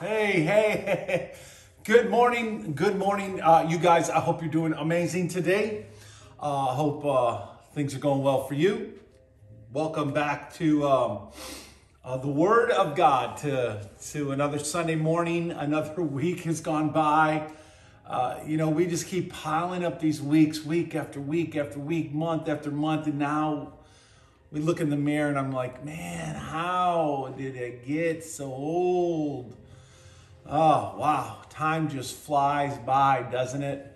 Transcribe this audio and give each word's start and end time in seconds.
Hey, 0.00 0.42
hey, 0.42 0.70
hey. 0.84 1.34
Good 1.84 2.10
morning. 2.10 2.74
Good 2.74 2.98
morning, 2.98 3.40
uh, 3.40 3.66
you 3.66 3.78
guys. 3.78 4.10
I 4.10 4.20
hope 4.20 4.42
you're 4.42 4.50
doing 4.50 4.74
amazing 4.74 5.28
today. 5.28 5.86
Uh, 6.38 6.68
I 6.68 6.74
hope 6.74 7.02
uh, 7.06 7.46
things 7.72 7.94
are 7.94 7.98
going 7.98 8.22
well 8.22 8.46
for 8.46 8.52
you. 8.52 8.92
Welcome 9.72 10.12
back 10.12 10.52
to 10.56 10.86
um, 10.86 11.28
uh, 12.04 12.18
the 12.18 12.28
Word 12.28 12.72
of 12.72 12.94
God, 12.94 13.38
to, 13.38 13.88
to 14.10 14.32
another 14.32 14.58
Sunday 14.58 14.96
morning. 14.96 15.50
Another 15.50 16.02
week 16.02 16.40
has 16.40 16.60
gone 16.60 16.90
by. 16.90 17.50
Uh, 18.06 18.40
you 18.44 18.58
know, 18.58 18.68
we 18.68 18.86
just 18.86 19.06
keep 19.06 19.32
piling 19.32 19.82
up 19.82 19.98
these 19.98 20.20
weeks, 20.20 20.62
week 20.62 20.94
after 20.94 21.22
week 21.22 21.56
after 21.56 21.78
week, 21.78 22.12
month 22.12 22.50
after 22.50 22.70
month, 22.70 23.06
and 23.06 23.18
now 23.18 23.72
we 24.50 24.60
look 24.60 24.82
in 24.82 24.90
the 24.90 24.96
mirror 24.96 25.30
and 25.30 25.38
I'm 25.38 25.52
like, 25.52 25.86
man, 25.86 26.34
how 26.34 27.34
did 27.38 27.56
it 27.56 27.86
get 27.86 28.24
so 28.24 28.44
old? 28.44 29.56
Oh, 30.48 30.94
wow. 30.96 31.42
Time 31.50 31.88
just 31.88 32.14
flies 32.16 32.76
by, 32.78 33.22
doesn't 33.30 33.62
it? 33.62 33.92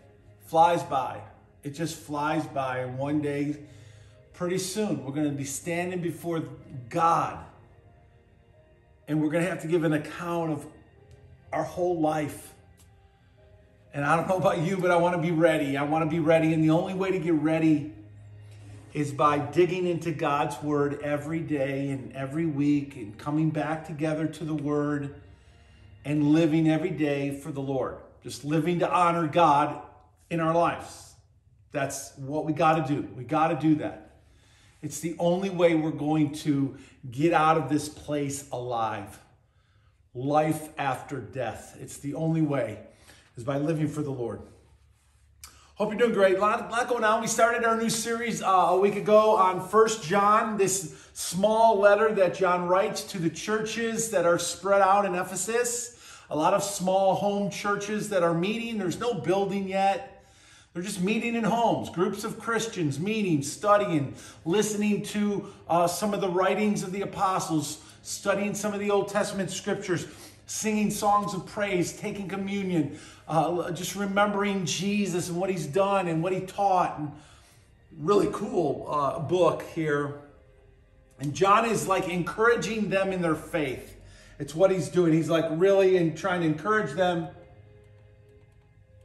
Flies 0.47 0.83
by. 0.83 1.21
It 1.63 1.71
just 1.71 1.97
flies 1.97 2.47
by. 2.47 2.79
And 2.79 2.99
one 2.99 3.21
day, 3.21 3.59
pretty 4.33 4.59
soon, 4.59 5.05
we're 5.05 5.13
going 5.13 5.31
to 5.31 5.37
be 5.37 5.45
standing 5.45 6.01
before 6.01 6.43
God. 6.89 7.39
And 9.07 9.23
we're 9.23 9.31
going 9.31 9.45
to 9.45 9.51
have 9.51 9.63
to 9.63 9.69
give 9.69 9.85
an 9.85 9.93
account 9.93 10.53
of 10.53 10.67
our 11.53 11.65
whole 11.65 12.01
life. 12.01 12.55
And 13.93 14.05
I 14.05 14.17
don't 14.17 14.29
know 14.29 14.37
about 14.37 14.59
you, 14.59 14.77
but 14.77 14.91
I 14.91 14.97
want 14.97 15.17
to 15.17 15.23
be 15.23 15.33
ready. 15.33 15.77
I 15.77 15.83
want 15.83 16.05
to 16.05 16.11
be 16.11 16.21
ready. 16.21 16.53
And 16.53 16.63
the 16.63 16.71
only 16.71 16.95
way 16.95 17.11
to 17.11 17.19
get 17.19 17.35
ready 17.35 17.93
is 18.93 19.13
by 19.13 19.39
digging 19.39 19.87
into 19.87 20.11
God's 20.11 20.61
word 20.63 21.01
every 21.03 21.41
day 21.41 21.91
and 21.91 22.13
every 22.17 22.47
week 22.47 22.97
and 22.97 23.17
coming 23.19 23.51
back 23.51 23.87
together 23.87 24.27
to 24.27 24.45
the 24.45 24.55
word 24.55 25.21
and 26.04 26.32
living 26.32 26.68
every 26.68 26.90
day 26.90 27.30
for 27.30 27.52
the 27.52 27.60
Lord. 27.60 27.96
Just 28.23 28.45
living 28.45 28.79
to 28.80 28.90
honor 28.90 29.26
God 29.26 29.82
in 30.29 30.40
our 30.40 30.54
lives. 30.54 31.15
That's 31.73 32.12
what 32.16 32.45
we 32.45 32.52
got 32.52 32.87
to 32.87 32.95
do. 32.95 33.09
We 33.16 33.24
got 33.24 33.48
to 33.48 33.56
do 33.56 33.76
that. 33.76 34.10
It's 34.82 35.01
the 35.01 35.15
only 35.18 35.51
way 35.51 35.74
we're 35.74 35.90
going 35.90 36.32
to 36.32 36.76
get 37.10 37.32
out 37.32 37.56
of 37.56 37.68
this 37.68 37.88
place 37.88 38.48
alive. 38.51 39.18
Life 40.15 40.68
after 40.78 41.21
death. 41.21 41.76
It's 41.80 41.98
the 41.98 42.15
only 42.15 42.43
way 42.43 42.78
is 43.37 43.45
by 43.45 43.59
living 43.59 43.88
for 43.88 44.02
the 44.02 44.10
Lord. 44.10 44.40
Hope 45.81 45.89
you're 45.89 45.99
doing 45.99 46.13
great. 46.13 46.37
A 46.37 46.41
lot, 46.43 46.69
a 46.69 46.71
lot 46.71 46.89
going 46.91 47.05
on. 47.05 47.23
We 47.23 47.27
started 47.27 47.65
our 47.65 47.75
new 47.75 47.89
series 47.89 48.43
uh, 48.43 48.47
a 48.47 48.79
week 48.79 48.97
ago 48.97 49.37
on 49.37 49.67
First 49.67 50.05
John, 50.05 50.59
this 50.59 50.95
small 51.15 51.79
letter 51.79 52.13
that 52.17 52.35
John 52.35 52.69
writes 52.69 53.03
to 53.05 53.19
the 53.19 53.31
churches 53.31 54.11
that 54.11 54.27
are 54.27 54.39
spread 54.39 54.83
out 54.83 55.07
in 55.07 55.15
Ephesus. 55.15 55.99
A 56.29 56.37
lot 56.37 56.53
of 56.53 56.63
small 56.63 57.15
home 57.15 57.51
churches 57.51 58.11
that 58.11 58.23
are 58.23 58.35
meeting. 58.35 58.77
There's 58.77 59.01
no 59.01 59.15
building 59.15 59.67
yet. 59.67 60.23
They're 60.75 60.83
just 60.83 61.01
meeting 61.01 61.35
in 61.35 61.45
homes, 61.45 61.89
groups 61.89 62.25
of 62.25 62.39
Christians 62.39 63.01
meeting, 63.01 63.43
studying, 63.43 64.15
listening 64.45 65.03
to 65.05 65.47
uh, 65.67 65.87
some 65.87 66.12
of 66.12 66.21
the 66.21 66.28
writings 66.28 66.83
of 66.83 66.93
the 66.93 67.01
apostles, 67.01 67.83
studying 68.03 68.55
some 68.55 68.75
of 68.75 68.81
the 68.81 68.91
Old 68.91 69.09
Testament 69.09 69.51
scriptures, 69.51 70.06
singing 70.50 70.91
songs 70.91 71.32
of 71.32 71.47
praise, 71.47 71.93
taking 71.93 72.26
communion, 72.26 72.98
uh, 73.28 73.70
just 73.70 73.94
remembering 73.94 74.66
Jesus 74.66 75.28
and 75.28 75.38
what 75.38 75.48
he's 75.48 75.65
done 75.65 76.09
and 76.09 76.25
what 76.25 76.32
he 76.32 76.41
taught. 76.41 76.98
And 76.98 77.12
really 77.97 78.28
cool 78.32 78.88
uh, 78.91 79.21
book 79.21 79.62
here. 79.76 80.22
And 81.21 81.34
John 81.34 81.66
is 81.66 81.87
like 81.87 82.09
encouraging 82.09 82.91
them 82.91 83.12
in 83.12 83.22
their 83.22 83.37
faith. 83.37 83.94
It's 84.41 84.53
what 84.53 84.72
he's 84.72 84.88
doing. 84.88 85.12
He's 85.12 85.31
like 85.31 85.44
really 85.50 85.97
in 85.97 86.16
trying 86.16 86.41
to 86.41 86.47
encourage 86.48 86.97
them 86.97 87.28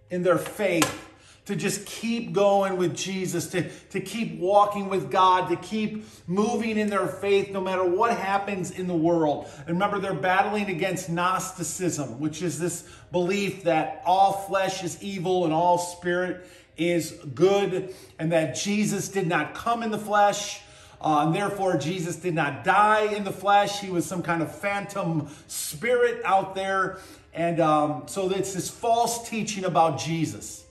in 0.09 0.23
their 0.23 0.39
faith 0.39 1.04
to 1.45 1.55
just 1.55 1.85
keep 1.85 2.33
going 2.33 2.75
with 2.77 2.95
Jesus, 2.95 3.47
to, 3.47 3.69
to 3.91 4.01
keep 4.01 4.39
walking 4.39 4.89
with 4.89 5.11
God, 5.11 5.49
to 5.49 5.55
keep 5.55 6.05
moving 6.27 6.77
in 6.77 6.89
their 6.89 7.05
faith 7.05 7.51
no 7.51 7.61
matter 7.61 7.83
what 7.83 8.17
happens 8.17 8.71
in 8.71 8.87
the 8.87 8.95
world. 8.95 9.47
And 9.59 9.69
remember, 9.69 9.99
they're 9.99 10.13
battling 10.13 10.69
against 10.69 11.09
Gnosticism, 11.09 12.19
which 12.19 12.41
is 12.41 12.59
this 12.59 12.87
belief 13.11 13.63
that 13.63 14.01
all 14.05 14.33
flesh 14.33 14.83
is 14.83 15.01
evil 15.03 15.45
and 15.45 15.53
all 15.53 15.77
spirit 15.77 16.47
is 16.77 17.11
good, 17.33 17.93
and 18.19 18.31
that 18.31 18.55
Jesus 18.55 19.07
did 19.09 19.27
not 19.27 19.53
come 19.53 19.83
in 19.83 19.91
the 19.91 19.99
flesh. 19.99 20.61
Uh, 20.99 21.25
and 21.27 21.35
therefore, 21.35 21.77
Jesus 21.77 22.15
did 22.15 22.33
not 22.33 22.63
die 22.63 23.13
in 23.13 23.23
the 23.23 23.31
flesh. 23.31 23.79
He 23.79 23.91
was 23.91 24.05
some 24.05 24.23
kind 24.23 24.41
of 24.41 24.53
phantom 24.53 25.29
spirit 25.47 26.21
out 26.25 26.55
there. 26.55 26.97
And 27.33 27.59
um, 27.59 28.03
so 28.07 28.29
it's 28.31 28.53
this 28.53 28.69
false 28.69 29.29
teaching 29.29 29.65
about 29.65 29.99
Jesus. 29.99 30.64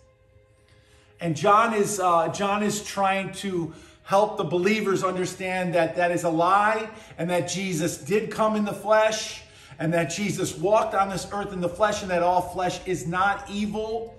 And 1.20 1.36
John 1.36 1.75
is, 1.75 2.00
uh, 2.00 2.28
John 2.28 2.62
is 2.62 2.82
trying 2.84 3.32
to 3.34 3.72
help 4.02 4.36
the 4.36 4.44
believers 4.44 5.02
understand 5.02 5.75
that 5.75 5.97
that 5.97 6.10
is 6.10 6.25
a 6.25 6.28
lie 6.28 6.91
and 7.16 7.28
that 7.30 7.48
Jesus 7.48 7.97
did 7.97 8.30
come 8.30 8.54
in 8.56 8.64
the 8.64 8.72
flesh 8.72 9.42
and 9.78 9.92
that 9.92 10.04
Jesus 10.04 10.56
walked 10.56 10.94
on 10.94 11.08
this 11.08 11.26
earth 11.32 11.52
in 11.52 11.60
the 11.60 11.69
flesh 11.69 12.02
and 12.02 12.10
that 12.10 12.22
all 12.22 12.42
flesh 12.42 12.80
is 12.86 13.06
not 13.06 13.48
evil. 13.50 14.14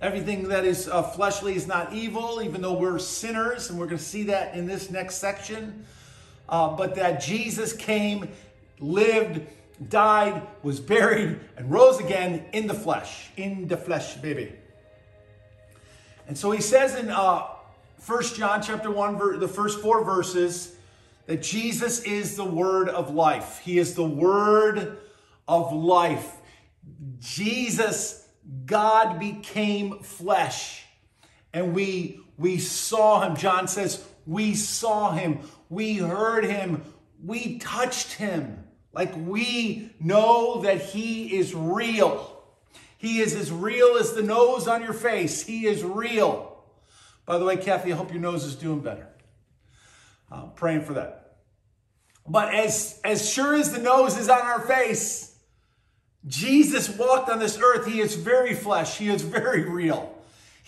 Everything 0.00 0.48
that 0.48 0.64
is 0.64 0.88
uh, 0.88 1.02
fleshly 1.02 1.54
is 1.54 1.66
not 1.66 1.92
evil, 1.92 2.40
even 2.42 2.60
though 2.60 2.74
we're 2.74 2.98
sinners, 2.98 3.70
and 3.70 3.78
we're 3.78 3.86
going 3.86 3.98
to 3.98 4.04
see 4.04 4.24
that 4.24 4.54
in 4.54 4.66
this 4.66 4.90
next 4.90 5.16
section. 5.16 5.84
Uh, 6.48 6.68
but 6.76 6.94
that 6.94 7.20
Jesus 7.20 7.72
came, 7.72 8.28
lived, 8.78 9.40
died, 9.88 10.42
was 10.62 10.78
buried, 10.78 11.40
and 11.56 11.70
rose 11.70 11.98
again 12.00 12.44
in 12.52 12.66
the 12.66 12.74
flesh. 12.74 13.30
In 13.36 13.66
the 13.66 13.76
flesh, 13.76 14.16
baby. 14.16 14.52
And 16.28 16.36
so 16.36 16.50
he 16.50 16.60
says 16.60 16.94
in 16.94 17.10
uh, 17.10 17.46
1 18.06 18.22
John 18.34 18.62
chapter 18.62 18.90
1, 18.90 19.40
the 19.40 19.48
first 19.48 19.80
four 19.80 20.04
verses, 20.04 20.76
that 21.26 21.42
Jesus 21.42 22.00
is 22.02 22.36
the 22.36 22.44
word 22.44 22.88
of 22.88 23.12
life. 23.12 23.60
He 23.64 23.78
is 23.78 23.94
the 23.94 24.06
word 24.06 24.98
of 25.48 25.72
life. 25.72 26.36
Jesus, 27.18 28.28
God 28.66 29.18
became 29.18 30.00
flesh. 30.00 30.84
And 31.52 31.74
we 31.74 32.20
we 32.38 32.58
saw 32.58 33.20
him. 33.22 33.36
John 33.36 33.66
says, 33.66 34.04
we 34.26 34.54
saw 34.54 35.12
him, 35.12 35.40
we 35.68 35.96
heard 35.96 36.44
him, 36.44 36.82
we 37.24 37.58
touched 37.58 38.12
him. 38.12 38.64
Like 38.92 39.12
we 39.16 39.90
know 40.00 40.62
that 40.62 40.80
he 40.80 41.36
is 41.36 41.54
real. 41.54 42.37
He 42.98 43.20
is 43.20 43.34
as 43.34 43.50
real 43.50 43.96
as 43.96 44.12
the 44.12 44.22
nose 44.22 44.68
on 44.68 44.82
your 44.82 44.92
face. 44.92 45.46
He 45.46 45.66
is 45.66 45.82
real. 45.82 46.62
By 47.24 47.38
the 47.38 47.44
way, 47.44 47.56
Kathy, 47.56 47.92
I 47.92 47.96
hope 47.96 48.10
your 48.10 48.20
nose 48.20 48.44
is 48.44 48.56
doing 48.56 48.80
better. 48.80 49.06
I'm 50.30 50.50
praying 50.50 50.82
for 50.82 50.94
that. 50.94 51.36
But 52.26 52.52
as, 52.52 53.00
as 53.04 53.30
sure 53.30 53.54
as 53.54 53.72
the 53.72 53.78
nose 53.78 54.18
is 54.18 54.28
on 54.28 54.42
our 54.42 54.60
face, 54.60 55.36
Jesus 56.26 56.88
walked 56.88 57.30
on 57.30 57.38
this 57.38 57.58
earth. 57.58 57.86
He 57.86 58.00
is 58.00 58.16
very 58.16 58.52
flesh. 58.52 58.98
He 58.98 59.08
is 59.08 59.22
very 59.22 59.62
real. 59.62 60.17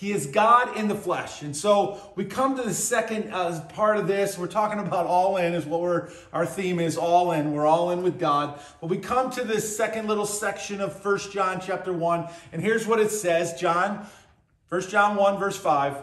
He 0.00 0.12
is 0.12 0.24
God 0.24 0.78
in 0.78 0.88
the 0.88 0.94
flesh. 0.94 1.42
And 1.42 1.54
so 1.54 2.00
we 2.14 2.24
come 2.24 2.56
to 2.56 2.62
the 2.62 2.72
second 2.72 3.34
uh, 3.34 3.60
part 3.74 3.98
of 3.98 4.08
this. 4.08 4.38
We're 4.38 4.46
talking 4.46 4.78
about 4.78 5.04
all 5.04 5.36
in, 5.36 5.52
is 5.52 5.66
what 5.66 5.82
we're, 5.82 6.08
our 6.32 6.46
theme 6.46 6.80
is 6.80 6.96
all 6.96 7.32
in. 7.32 7.52
We're 7.52 7.66
all 7.66 7.90
in 7.90 8.02
with 8.02 8.18
God. 8.18 8.58
But 8.80 8.86
we 8.86 8.96
come 8.96 9.30
to 9.32 9.44
this 9.44 9.76
second 9.76 10.06
little 10.06 10.24
section 10.24 10.80
of 10.80 10.98
First 10.98 11.32
John 11.32 11.60
chapter 11.60 11.92
1. 11.92 12.28
And 12.50 12.62
here's 12.62 12.86
what 12.86 12.98
it 12.98 13.10
says 13.10 13.60
John, 13.60 14.06
First 14.68 14.88
John 14.88 15.16
1, 15.16 15.38
verse 15.38 15.58
5. 15.58 16.02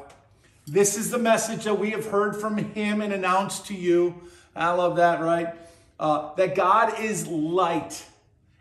This 0.67 0.95
is 0.95 1.09
the 1.09 1.17
message 1.17 1.63
that 1.63 1.79
we 1.79 1.89
have 1.89 2.05
heard 2.05 2.35
from 2.35 2.55
him 2.59 3.01
and 3.01 3.11
announced 3.11 3.65
to 3.65 3.73
you. 3.73 4.13
I 4.55 4.73
love 4.73 4.97
that, 4.97 5.21
right? 5.21 5.55
Uh, 5.99 6.35
that 6.35 6.53
God 6.53 6.99
is 6.99 7.25
light 7.25 8.05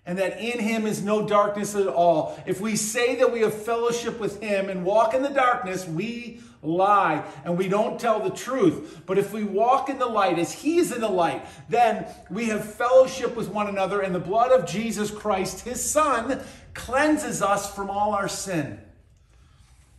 and 0.07 0.19
that 0.19 0.41
in 0.41 0.61
him 0.61 0.87
is 0.87 1.03
no 1.03 1.27
darkness 1.27 1.75
at 1.75 1.89
all. 1.89 2.41
If 2.47 2.61
we 2.61 2.77
say 2.77 3.17
that 3.17 3.33
we 3.33 3.41
have 3.41 3.53
fellowship 3.53 4.21
with 4.21 4.41
him 4.41 4.69
and 4.69 4.85
walk 4.85 5.15
in 5.15 5.23
the 5.23 5.29
darkness, 5.29 5.87
we 5.87 6.41
lie 6.63 7.25
and 7.45 7.59
we 7.59 7.69
don't 7.69 7.99
tell 7.99 8.21
the 8.21 8.31
truth. 8.31 9.03
But 9.05 9.19
if 9.19 9.33
we 9.33 9.43
walk 9.43 9.89
in 9.89 9.99
the 9.99 10.07
light 10.07 10.39
as 10.39 10.53
he 10.53 10.79
is 10.79 10.93
in 10.93 11.01
the 11.01 11.09
light, 11.09 11.45
then 11.69 12.07
we 12.31 12.47
have 12.47 12.75
fellowship 12.75 13.37
with 13.37 13.49
one 13.49 13.67
another, 13.69 14.01
and 14.01 14.15
the 14.15 14.21
blood 14.21 14.53
of 14.53 14.67
Jesus 14.67 15.11
Christ, 15.11 15.65
his 15.65 15.83
son, 15.85 16.41
cleanses 16.73 17.43
us 17.43 17.75
from 17.75 17.91
all 17.91 18.15
our 18.15 18.29
sin. 18.29 18.81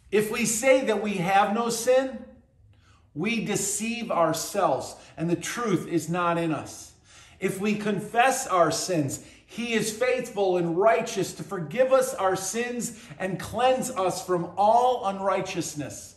If 0.09 0.31
we 0.31 0.45
say 0.45 0.85
that 0.85 1.03
we 1.03 1.15
have 1.15 1.53
no 1.53 1.69
sin, 1.69 2.23
we 3.13 3.43
deceive 3.43 4.09
ourselves, 4.09 4.95
and 5.17 5.29
the 5.29 5.35
truth 5.35 5.85
is 5.87 6.07
not 6.07 6.37
in 6.37 6.53
us. 6.53 6.93
If 7.39 7.59
we 7.59 7.75
confess 7.75 8.47
our 8.47 8.71
sins, 8.71 9.23
he 9.49 9.73
is 9.73 9.91
faithful 9.91 10.57
and 10.57 10.77
righteous 10.77 11.33
to 11.33 11.43
forgive 11.43 11.93
us 11.93 12.13
our 12.13 12.35
sins 12.35 13.01
and 13.17 13.39
cleanse 13.39 13.89
us 13.89 14.23
from 14.23 14.51
all 14.57 15.05
unrighteousness. 15.05 16.15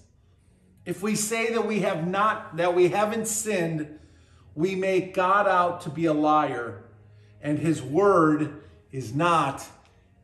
If 0.85 1.00
we 1.00 1.15
say 1.15 1.53
that 1.53 1.65
we 1.65 1.81
have 1.81 2.09
not 2.09 2.56
that 2.56 2.75
we 2.75 2.88
haven't 2.88 3.29
sinned, 3.29 3.99
we 4.56 4.75
make 4.75 5.15
God 5.15 5.47
out 5.47 5.82
to 5.82 5.91
be 5.91 6.06
a 6.06 6.12
liar, 6.12 6.82
and 7.41 7.56
his 7.56 7.81
word 7.81 8.65
is 8.91 9.15
not 9.15 9.65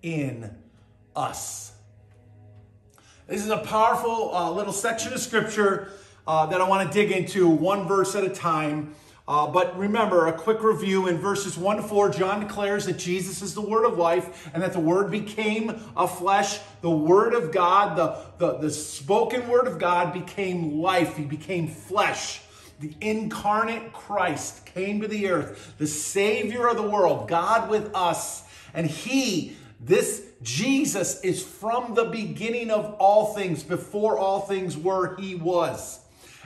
in 0.03 0.53
us. 1.15 1.73
This 3.29 3.45
is 3.45 3.51
a 3.51 3.59
powerful 3.59 4.35
uh, 4.35 4.51
little 4.51 4.73
section 4.73 5.13
of 5.13 5.21
scripture 5.21 5.93
uh, 6.27 6.47
that 6.47 6.61
I 6.61 6.69
want 6.69 6.91
to 6.91 6.93
dig 6.93 7.13
into 7.13 7.49
one 7.49 7.87
verse 7.87 8.17
at 8.17 8.25
a 8.25 8.29
time. 8.29 8.97
Uh, 9.29 9.47
but 9.49 9.77
remember, 9.77 10.29
a 10.29 10.33
quick 10.33 10.63
review 10.63 11.09
in 11.09 11.19
verses 11.19 11.59
1 11.59 11.79
to 11.79 11.83
4, 11.83 12.11
John 12.11 12.41
declares 12.41 12.87
that 12.87 12.97
Jesus 12.97 13.43
is 13.43 13.55
the 13.55 13.61
Word 13.61 13.85
of 13.85 13.99
life 13.99 14.49
and 14.55 14.63
that 14.63 14.73
the 14.73 14.81
Word 14.81 15.11
became 15.11 15.81
a 15.97 16.07
flesh. 16.07 16.61
The 16.81 16.91
Word 16.91 17.35
of 17.35 17.51
God, 17.51 17.97
the, 17.97 18.17
the, 18.39 18.59
the 18.59 18.71
spoken 18.71 19.49
Word 19.49 19.67
of 19.67 19.81
God, 19.81 20.13
became 20.13 20.81
life. 20.81 21.17
He 21.17 21.25
became 21.25 21.67
flesh. 21.67 22.41
The 22.79 22.95
incarnate 23.01 23.93
Christ 23.93 24.65
came 24.67 25.01
to 25.01 25.09
the 25.09 25.29
earth, 25.29 25.75
the 25.79 25.87
Savior 25.89 26.69
of 26.69 26.77
the 26.77 26.89
world, 26.89 27.27
God 27.27 27.69
with 27.69 27.91
us. 27.97 28.45
And 28.75 28.87
He, 28.87 29.57
this 29.81 30.25
Jesus, 30.43 31.21
is 31.23 31.43
from 31.43 31.95
the 31.95 32.05
beginning 32.05 32.71
of 32.71 32.95
all 33.01 33.35
things. 33.35 33.65
Before 33.65 34.19
all 34.19 34.43
things 34.43 34.77
were, 34.77 35.17
He 35.17 35.35
was. 35.35 36.01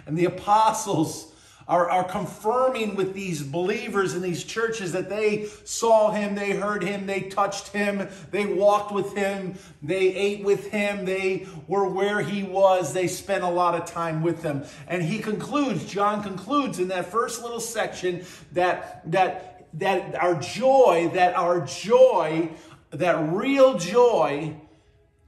And 0.07 0.17
the 0.17 0.27
apostles, 0.27 1.33
are, 1.71 1.89
are 1.89 2.03
confirming 2.03 2.97
with 2.97 3.15
these 3.15 3.45
believers 3.45 4.17
in 4.17 4.23
these 4.23 4.43
churches 4.43 4.91
that 4.91 5.09
they 5.09 5.47
saw 5.63 6.11
him, 6.11 6.35
they 6.35 6.51
heard 6.51 6.83
him, 6.83 7.07
they 7.07 7.21
touched 7.21 7.69
him, 7.69 8.09
they 8.33 8.45
walked 8.45 8.91
with 8.91 9.17
him, 9.17 9.57
they 9.81 10.13
ate 10.17 10.43
with 10.45 10.67
him, 10.73 11.05
they 11.05 11.47
were 11.69 11.89
where 11.89 12.23
he 12.23 12.43
was, 12.43 12.93
they 12.93 13.07
spent 13.07 13.45
a 13.45 13.49
lot 13.49 13.77
of 13.77 13.87
time 13.87 14.21
with 14.21 14.43
him. 14.43 14.65
And 14.89 15.01
he 15.01 15.21
concludes, 15.21 15.85
John 15.85 16.25
concludes 16.25 16.81
in 16.81 16.89
that 16.89 17.07
first 17.07 17.41
little 17.41 17.61
section 17.61 18.25
that 18.51 19.09
that 19.13 19.69
that 19.75 20.17
our 20.17 20.35
joy, 20.41 21.13
that 21.15 21.37
our 21.37 21.65
joy, 21.65 22.51
that 22.91 23.33
real 23.33 23.79
joy 23.79 24.57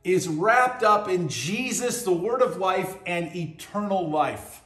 is 0.03 0.27
wrapped 0.27 0.83
up 0.83 1.09
in 1.09 1.29
Jesus, 1.29 2.03
the 2.03 2.13
word 2.13 2.43
of 2.43 2.57
life, 2.57 2.97
and 3.07 3.35
eternal 3.37 4.11
life. 4.11 4.62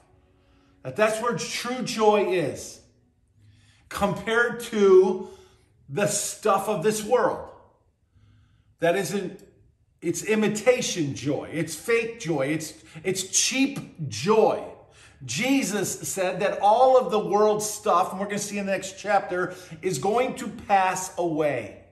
That 0.87 0.94
that's 0.94 1.21
where 1.21 1.37
true 1.37 1.83
joy 1.83 2.31
is 2.31 2.79
compared 3.88 4.61
to 4.67 5.29
the 5.88 6.06
stuff 6.06 6.69
of 6.69 6.85
this 6.85 7.03
world. 7.03 7.49
That 8.79 8.94
isn't 8.94 9.41
it's 10.00 10.23
imitation 10.23 11.17
joy. 11.17 11.50
It's 11.53 11.75
fake 11.75 12.21
joy. 12.21 12.47
It's 12.47 12.73
it's 13.03 13.25
cheap 13.37 14.09
joy. 14.09 14.62
Jesus 15.25 16.09
said 16.09 16.38
that 16.38 16.61
all 16.61 16.97
of 16.97 17.11
the 17.11 17.19
world's 17.19 17.69
stuff, 17.69 18.12
and 18.12 18.21
we're 18.21 18.27
going 18.27 18.38
to 18.38 18.44
see 18.44 18.59
in 18.59 18.67
the 18.67 18.71
next 18.71 18.97
chapter, 18.97 19.56
is 19.83 19.99
going 19.99 20.37
to 20.37 20.47
pass 20.47 21.12
away. 21.19 21.83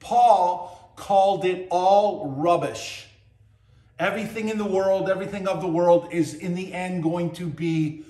Paul 0.00 0.94
called 0.96 1.44
it 1.44 1.68
all 1.70 2.28
rubbish. 2.30 3.06
Everything 4.00 4.48
in 4.48 4.58
the 4.58 4.64
world, 4.64 5.08
everything 5.08 5.46
of 5.46 5.60
the 5.60 5.68
world 5.68 6.08
is 6.10 6.34
in 6.34 6.56
the 6.56 6.74
end 6.74 7.04
going 7.04 7.30
to 7.34 7.46
be 7.46 8.02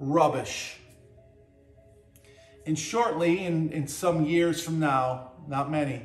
rubbish. 0.00 0.78
And 2.66 2.76
shortly, 2.76 3.44
in, 3.44 3.70
in 3.70 3.86
some 3.86 4.24
years 4.24 4.62
from 4.62 4.80
now, 4.80 5.32
not 5.46 5.70
many, 5.70 6.02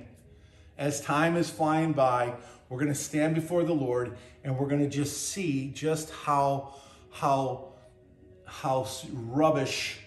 as 0.78 1.02
time 1.02 1.36
is 1.38 1.50
flying 1.50 1.94
by, 1.94 2.36
we're 2.70 2.80
going 2.80 2.94
to 2.94 3.00
stand 3.00 3.36
before 3.36 3.64
the 3.64 3.74
Lord 3.74 4.18
and 4.44 4.58
we're 4.58 4.68
going 4.68 4.82
to 4.82 4.90
just 4.90 5.30
see 5.30 5.72
just 5.74 6.12
how, 6.12 6.76
how, 7.12 7.74
how 8.46 8.88
rubbish 9.12 10.00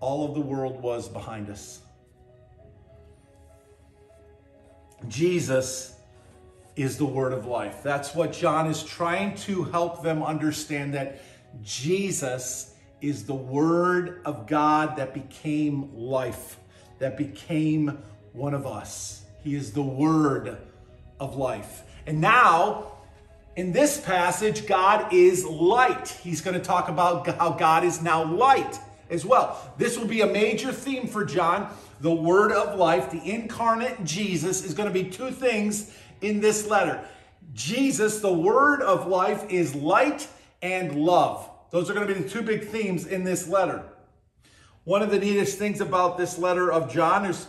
all 0.00 0.28
of 0.28 0.34
the 0.34 0.40
world 0.40 0.82
was 0.82 1.08
behind 1.08 1.48
us. 1.48 1.80
Jesus 5.08 5.94
is 6.76 6.96
the 6.96 7.04
word 7.04 7.32
of 7.32 7.46
life. 7.46 7.82
That's 7.82 8.14
what 8.14 8.32
John 8.32 8.66
is 8.66 8.82
trying 8.82 9.36
to 9.36 9.64
help 9.64 10.02
them 10.02 10.22
understand 10.22 10.94
that 10.94 11.22
Jesus 11.60 12.74
is 13.00 13.24
the 13.24 13.34
Word 13.34 14.22
of 14.24 14.46
God 14.46 14.96
that 14.96 15.12
became 15.12 15.90
life, 15.94 16.58
that 16.98 17.16
became 17.16 17.98
one 18.32 18.54
of 18.54 18.66
us. 18.66 19.24
He 19.42 19.54
is 19.54 19.72
the 19.72 19.82
Word 19.82 20.56
of 21.18 21.36
life. 21.36 21.82
And 22.06 22.20
now, 22.20 22.92
in 23.56 23.72
this 23.72 24.00
passage, 24.00 24.66
God 24.66 25.12
is 25.12 25.44
light. 25.44 26.08
He's 26.08 26.40
going 26.40 26.54
to 26.54 26.64
talk 26.64 26.88
about 26.88 27.26
how 27.36 27.50
God 27.50 27.84
is 27.84 28.00
now 28.00 28.24
light 28.24 28.78
as 29.10 29.26
well. 29.26 29.72
This 29.76 29.98
will 29.98 30.06
be 30.06 30.22
a 30.22 30.26
major 30.26 30.72
theme 30.72 31.06
for 31.06 31.24
John. 31.24 31.72
The 32.00 32.14
Word 32.14 32.52
of 32.52 32.78
life, 32.78 33.10
the 33.10 33.22
incarnate 33.22 34.04
Jesus, 34.04 34.64
is 34.64 34.74
going 34.74 34.92
to 34.92 34.92
be 34.92 35.08
two 35.08 35.30
things 35.30 35.94
in 36.20 36.40
this 36.40 36.66
letter. 36.66 37.04
Jesus, 37.52 38.20
the 38.20 38.32
Word 38.32 38.80
of 38.80 39.06
life, 39.06 39.44
is 39.50 39.74
light 39.74 40.26
and 40.62 40.94
love. 40.94 41.50
Those 41.70 41.90
are 41.90 41.94
going 41.94 42.06
to 42.06 42.14
be 42.14 42.20
the 42.20 42.28
two 42.28 42.42
big 42.42 42.68
themes 42.68 43.06
in 43.06 43.24
this 43.24 43.48
letter. 43.48 43.82
One 44.84 45.02
of 45.02 45.10
the 45.10 45.18
neatest 45.18 45.58
things 45.58 45.80
about 45.80 46.16
this 46.16 46.38
letter 46.38 46.72
of 46.72 46.92
John 46.92 47.24
is 47.24 47.46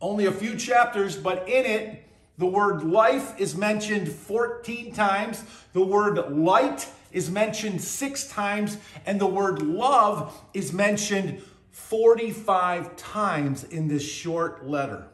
only 0.00 0.26
a 0.26 0.32
few 0.32 0.56
chapters, 0.56 1.16
but 1.16 1.48
in 1.48 1.64
it, 1.64 2.04
the 2.38 2.46
word 2.46 2.84
life 2.84 3.38
is 3.38 3.56
mentioned 3.56 4.10
14 4.10 4.92
times, 4.92 5.42
the 5.72 5.84
word 5.84 6.30
light 6.30 6.88
is 7.12 7.30
mentioned 7.30 7.80
six 7.80 8.26
times, 8.28 8.76
and 9.06 9.18
the 9.18 9.26
word 9.26 9.62
love 9.62 10.38
is 10.52 10.72
mentioned 10.72 11.42
45 11.70 12.96
times 12.96 13.64
in 13.64 13.88
this 13.88 14.02
short 14.02 14.66
letter. 14.66 15.06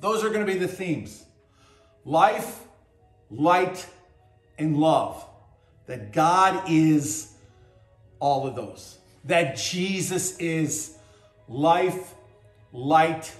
Those 0.00 0.24
are 0.24 0.28
going 0.28 0.46
to 0.46 0.50
be 0.50 0.58
the 0.58 0.68
themes 0.68 1.26
life, 2.04 2.60
light, 3.30 3.86
and 4.58 4.76
love 4.76 5.26
that 5.92 6.10
God 6.10 6.70
is 6.70 7.34
all 8.18 8.46
of 8.46 8.56
those, 8.56 8.96
that 9.24 9.58
Jesus 9.58 10.38
is 10.38 10.96
life, 11.48 12.14
light, 12.72 13.30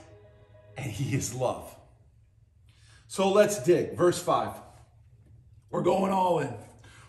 and 0.77 0.93
He 0.93 1.17
is 1.17 1.33
love. 1.33 1.75
So 3.09 3.33
let's 3.33 3.65
dig. 3.65 3.97
Verse 3.97 4.21
5. 4.21 4.51
We're 5.71 5.81
going 5.81 6.13
all 6.13 6.41
in. 6.41 6.53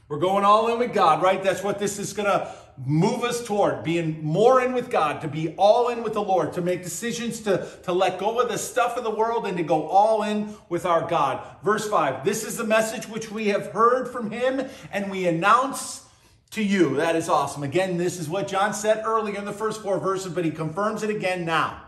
We're 0.08 0.20
going 0.20 0.46
all 0.46 0.72
in 0.72 0.80
with 0.80 0.94
God, 0.94 1.22
right? 1.22 1.44
That's 1.44 1.62
what 1.62 1.78
this 1.78 2.00
is 2.00 2.14
going 2.14 2.30
to 2.30 2.50
move 2.78 3.24
us 3.24 3.46
toward 3.46 3.84
being 3.84 4.24
more 4.24 4.62
in 4.62 4.74
with 4.74 4.90
God, 4.90 5.22
to 5.22 5.28
be 5.28 5.54
all 5.58 5.90
in 5.90 6.04
with 6.04 6.14
the 6.14 6.24
Lord, 6.24 6.54
to 6.54 6.62
make 6.62 6.84
decisions 6.84 7.42
to, 7.42 7.68
to 7.84 7.94
let 7.94 8.20
go 8.20 8.40
of 8.40 8.50
the 8.50 8.58
stuff 8.58 8.98
of 8.98 9.04
the 9.04 9.12
world 9.12 9.46
and 9.46 9.58
to 9.58 9.64
go 9.64 9.88
all 9.88 10.24
in 10.24 10.56
with 10.70 10.86
our 10.86 11.08
God. 11.08 11.46
Verse 11.64 11.88
5 11.88 12.26
This 12.26 12.44
is 12.44 12.58
the 12.58 12.64
message 12.64 13.08
which 13.08 13.32
we 13.32 13.50
have 13.50 13.68
heard 13.68 14.08
from 14.08 14.32
him 14.32 14.68
and 14.92 15.12
we 15.12 15.28
announce 15.28 16.06
to 16.52 16.64
you. 16.64 16.96
That 16.98 17.16
is 17.16 17.30
awesome. 17.30 17.64
Again, 17.64 17.98
this 17.98 18.20
is 18.20 18.30
what 18.30 18.48
John 18.48 18.74
said 18.74 19.04
earlier 19.06 19.38
in 19.38 19.46
the 19.46 19.54
first 19.54 19.82
four 19.82 20.00
verses, 20.00 20.34
but 20.34 20.46
he 20.46 20.52
confirms 20.52 21.04
it 21.04 21.10
again 21.10 21.46
now. 21.46 21.82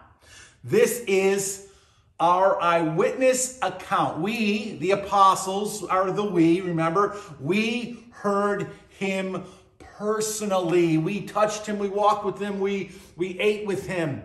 This 0.64 1.04
is 1.08 1.68
our 2.20 2.60
eyewitness 2.62 3.60
account. 3.62 4.20
We, 4.20 4.78
the 4.78 4.92
apostles, 4.92 5.84
are 5.84 6.12
the 6.12 6.24
we, 6.24 6.62
remember, 6.62 7.18
we 7.40 8.06
heard 8.12 8.72
him 8.90 9.44
personally. 9.98 10.98
We 10.98 11.22
touched 11.22 11.66
him, 11.66 11.80
we 11.80 11.90
walked 11.90 12.26
with 12.26 12.40
him, 12.40 12.60
we, 12.60 12.92
we 13.16 13.40
ate 13.40 13.66
with 13.66 13.88
him. 13.88 14.24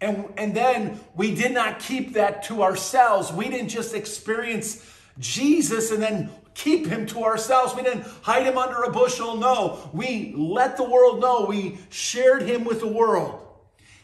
And, 0.00 0.32
and 0.36 0.54
then 0.54 0.98
we 1.14 1.34
did 1.34 1.52
not 1.52 1.78
keep 1.78 2.14
that 2.14 2.42
to 2.44 2.62
ourselves. 2.62 3.32
We 3.32 3.48
didn't 3.50 3.68
just 3.68 3.94
experience 3.94 4.86
Jesus 5.18 5.90
and 5.90 6.02
then 6.02 6.30
keep 6.54 6.86
him 6.86 7.06
to 7.06 7.24
ourselves. 7.24 7.74
We 7.74 7.82
didn't 7.82 8.06
hide 8.22 8.44
him 8.44 8.56
under 8.56 8.82
a 8.82 8.90
bushel. 8.90 9.36
No, 9.36 9.90
we 9.92 10.32
let 10.36 10.78
the 10.78 10.84
world 10.84 11.20
know. 11.20 11.44
We 11.46 11.78
shared 11.90 12.42
him 12.42 12.64
with 12.64 12.80
the 12.80 12.88
world. 12.88 13.40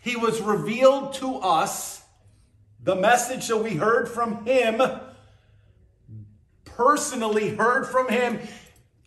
He 0.03 0.17
was 0.17 0.41
revealed 0.41 1.15
to 1.15 1.37
us. 1.37 2.03
The 2.85 2.95
message 2.95 3.49
that 3.49 3.57
we 3.57 3.71
heard 3.71 4.09
from 4.09 4.45
him, 4.45 4.81
personally 6.65 7.57
heard 7.57 7.87
from 7.87 8.09
him, 8.09 8.39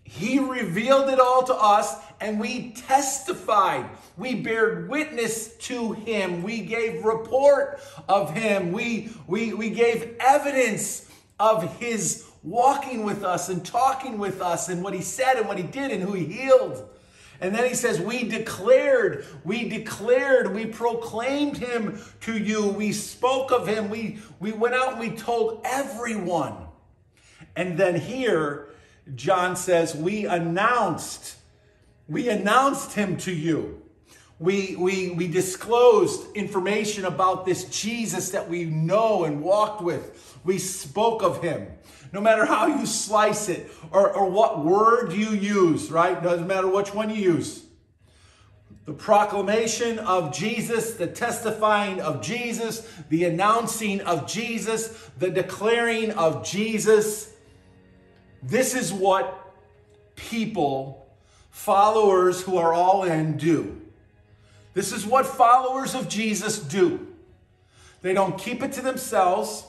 he 0.09 0.39
revealed 0.39 1.09
it 1.09 1.19
all 1.19 1.43
to 1.43 1.53
us, 1.53 1.95
and 2.19 2.39
we 2.39 2.71
testified. 2.71 3.87
We 4.17 4.33
bared 4.33 4.89
witness 4.89 5.55
to 5.57 5.93
him. 5.93 6.41
We 6.41 6.61
gave 6.61 7.05
report 7.05 7.79
of 8.07 8.33
him. 8.33 8.71
We, 8.71 9.11
we, 9.27 9.53
we 9.53 9.69
gave 9.69 10.15
evidence 10.19 11.07
of 11.39 11.77
his 11.77 12.25
walking 12.41 13.03
with 13.03 13.23
us 13.23 13.49
and 13.49 13.63
talking 13.63 14.17
with 14.17 14.41
us 14.41 14.67
and 14.67 14.83
what 14.83 14.95
he 14.95 15.01
said 15.01 15.35
and 15.35 15.47
what 15.47 15.57
he 15.57 15.63
did 15.63 15.91
and 15.91 16.01
who 16.01 16.13
he 16.13 16.25
healed. 16.25 16.89
And 17.39 17.53
then 17.53 17.67
he 17.67 17.75
says, 17.75 17.99
We 17.99 18.23
declared, 18.23 19.27
we 19.43 19.69
declared, 19.69 20.55
we 20.55 20.65
proclaimed 20.65 21.57
him 21.57 22.01
to 22.21 22.35
you. 22.35 22.67
We 22.67 22.93
spoke 22.93 23.51
of 23.51 23.67
him. 23.67 23.91
We, 23.91 24.17
we 24.39 24.53
went 24.53 24.73
out 24.73 24.93
and 24.93 24.99
we 24.99 25.11
told 25.11 25.61
everyone. 25.65 26.55
And 27.55 27.77
then 27.77 27.93
here, 27.93 28.69
John 29.15 29.55
says, 29.55 29.95
We 29.95 30.25
announced, 30.25 31.35
we 32.07 32.29
announced 32.29 32.93
him 32.93 33.17
to 33.17 33.31
you. 33.31 33.81
We, 34.39 34.77
we, 34.77 35.09
we 35.09 35.27
disclosed 35.27 36.33
information 36.35 37.03
about 37.03 37.45
this 37.45 37.65
Jesus 37.65 38.31
that 38.31 38.49
we 38.49 38.63
know 38.63 39.25
and 39.25 39.41
walked 39.41 39.81
with. 39.81 40.39
We 40.45 40.57
spoke 40.57 41.23
of 41.23 41.43
him. 41.43 41.67
No 42.13 42.21
matter 42.21 42.45
how 42.45 42.67
you 42.67 42.85
slice 42.85 43.49
it 43.49 43.69
or, 43.91 44.09
or 44.11 44.29
what 44.29 44.63
word 44.63 45.11
you 45.11 45.31
use, 45.31 45.91
right? 45.91 46.21
Doesn't 46.23 46.47
matter 46.47 46.67
which 46.67 46.93
one 46.93 47.09
you 47.09 47.21
use. 47.33 47.65
The 48.85 48.93
proclamation 48.93 49.99
of 49.99 50.33
Jesus, 50.33 50.95
the 50.95 51.05
testifying 51.05 52.01
of 52.01 52.21
Jesus, 52.21 52.91
the 53.09 53.25
announcing 53.25 54.01
of 54.01 54.25
Jesus, 54.25 55.11
the 55.19 55.29
declaring 55.29 56.11
of 56.11 56.43
Jesus. 56.43 57.31
This 58.41 58.75
is 58.75 58.91
what 58.93 59.53
people, 60.15 61.07
followers 61.51 62.41
who 62.41 62.57
are 62.57 62.73
all 62.73 63.03
in, 63.03 63.37
do. 63.37 63.81
This 64.73 64.91
is 64.91 65.05
what 65.05 65.25
followers 65.25 65.95
of 65.95 66.07
Jesus 66.07 66.59
do. 66.59 67.07
They 68.01 68.13
don't 68.13 68.37
keep 68.37 68.63
it 68.63 68.73
to 68.73 68.81
themselves. 68.81 69.65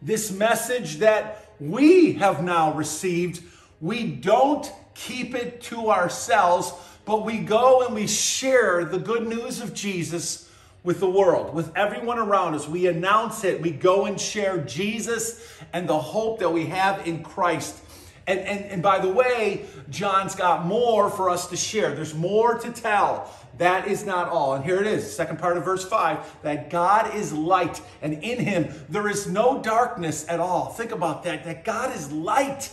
This 0.00 0.30
message 0.30 0.98
that 0.98 1.52
we 1.60 2.14
have 2.14 2.42
now 2.42 2.72
received, 2.72 3.42
we 3.80 4.06
don't 4.06 4.70
keep 4.94 5.34
it 5.34 5.60
to 5.62 5.90
ourselves, 5.90 6.72
but 7.04 7.24
we 7.24 7.38
go 7.38 7.84
and 7.84 7.94
we 7.94 8.06
share 8.06 8.84
the 8.84 8.98
good 8.98 9.26
news 9.26 9.60
of 9.60 9.74
Jesus 9.74 10.48
with 10.84 11.00
the 11.00 11.10
world, 11.10 11.54
with 11.54 11.74
everyone 11.76 12.18
around 12.18 12.54
us. 12.54 12.68
We 12.68 12.86
announce 12.86 13.42
it. 13.42 13.60
We 13.60 13.70
go 13.70 14.04
and 14.04 14.20
share 14.20 14.58
Jesus 14.58 15.58
and 15.72 15.88
the 15.88 15.98
hope 15.98 16.38
that 16.40 16.50
we 16.50 16.66
have 16.66 17.06
in 17.08 17.24
Christ. 17.24 17.80
And, 18.26 18.38
and, 18.40 18.64
and 18.66 18.82
by 18.82 19.00
the 19.00 19.08
way, 19.08 19.64
John's 19.90 20.34
got 20.34 20.66
more 20.66 21.10
for 21.10 21.30
us 21.30 21.48
to 21.48 21.56
share. 21.56 21.94
There's 21.94 22.14
more 22.14 22.58
to 22.58 22.70
tell. 22.70 23.32
That 23.58 23.88
is 23.88 24.04
not 24.04 24.28
all. 24.28 24.54
And 24.54 24.64
here 24.64 24.80
it 24.80 24.86
is, 24.86 25.10
second 25.14 25.38
part 25.38 25.56
of 25.56 25.64
verse 25.64 25.86
5 25.88 26.42
that 26.42 26.70
God 26.70 27.14
is 27.14 27.32
light, 27.32 27.80
and 28.02 28.14
in 28.14 28.38
him 28.38 28.68
there 28.88 29.08
is 29.08 29.26
no 29.26 29.62
darkness 29.62 30.26
at 30.28 30.40
all. 30.40 30.70
Think 30.70 30.90
about 30.90 31.22
that, 31.24 31.44
that 31.44 31.64
God 31.64 31.94
is 31.94 32.10
light. 32.12 32.70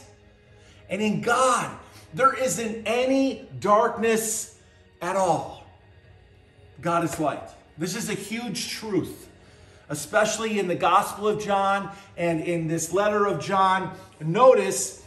And 0.90 1.02
in 1.02 1.22
God, 1.22 1.78
there 2.14 2.34
isn't 2.34 2.84
any 2.86 3.48
darkness 3.60 4.60
at 5.02 5.16
all. 5.16 5.66
God 6.82 7.04
is 7.04 7.20
light. 7.20 7.50
This 7.78 7.96
is 7.96 8.10
a 8.10 8.14
huge 8.14 8.70
truth, 8.70 9.30
especially 9.90 10.60
in 10.60 10.68
the 10.68 10.76
Gospel 10.76 11.28
of 11.28 11.44
John 11.44 11.92
and 12.18 12.42
in 12.42 12.68
this 12.68 12.94
letter 12.94 13.26
of 13.26 13.42
John. 13.42 13.96
Notice, 14.20 15.04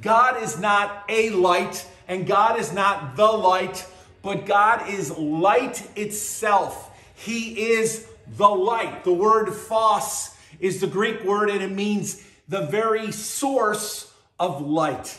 God 0.00 0.42
is 0.42 0.58
not 0.58 1.04
a 1.08 1.30
light, 1.30 1.86
and 2.08 2.26
God 2.26 2.58
is 2.58 2.72
not 2.72 3.16
the 3.16 3.24
light 3.24 3.86
but 4.22 4.46
God 4.46 4.88
is 4.88 5.16
light 5.16 5.88
itself. 5.96 6.90
He 7.14 7.72
is 7.72 8.06
the 8.36 8.48
light. 8.48 9.04
The 9.04 9.12
word 9.12 9.52
phos 9.52 10.36
is 10.60 10.80
the 10.80 10.86
Greek 10.86 11.24
word 11.24 11.50
and 11.50 11.62
it 11.62 11.72
means 11.72 12.22
the 12.48 12.66
very 12.66 13.12
source 13.12 14.12
of 14.38 14.60
light. 14.60 15.18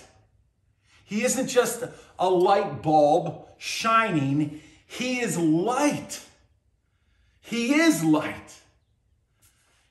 He 1.05 1.23
isn't 1.23 1.47
just 1.47 1.83
a 2.19 2.29
light 2.29 2.81
bulb 2.81 3.47
shining, 3.57 4.61
He 4.89 5.19
is 5.19 5.37
light. 5.37 6.19
He 7.41 7.75
is 7.75 8.03
light. 8.03 8.55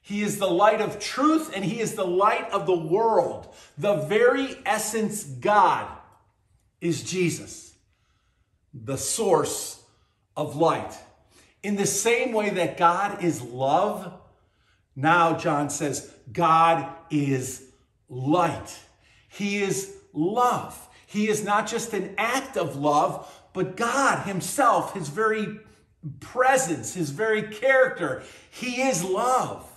He 0.02 0.23
is 0.23 0.38
the 0.38 0.50
light 0.50 0.81
of 0.81 0.99
truth 0.99 1.52
and 1.55 1.64
He 1.64 1.78
is 1.78 1.95
the 1.95 2.07
light 2.07 2.50
of 2.50 2.67
the 2.67 2.76
world. 2.76 3.55
The 3.78 3.95
very 3.95 4.57
essence 4.67 5.23
God 5.23 5.88
is 6.81 7.05
Jesus 7.05 7.75
the 8.75 8.99
source 8.99 9.83
of 10.37 10.57
light. 10.57 10.95
In 11.62 11.76
the 11.76 11.87
same 11.87 12.33
way 12.33 12.50
that 12.50 12.76
God 12.76 13.23
is 13.23 13.40
love, 13.40 14.12
now 14.97 15.37
John 15.37 15.71
says, 15.71 16.12
God 16.33 16.88
is 17.09 17.64
light. 18.09 18.76
He 19.28 19.62
is 19.62 19.95
love. 20.12 20.88
He 21.07 21.28
is 21.28 21.45
not 21.45 21.67
just 21.67 21.95
an 21.95 22.14
act 22.19 22.57
of 22.57 22.76
love, 22.76 23.38
but 23.59 23.77
God 23.77 24.25
Himself, 24.25 24.95
His 24.95 25.09
very 25.09 25.59
presence, 26.21 26.95
His 26.95 27.11
very 27.11 27.43
character, 27.43 28.23
He 28.53 28.83
is 28.83 29.03
love. 29.03 29.69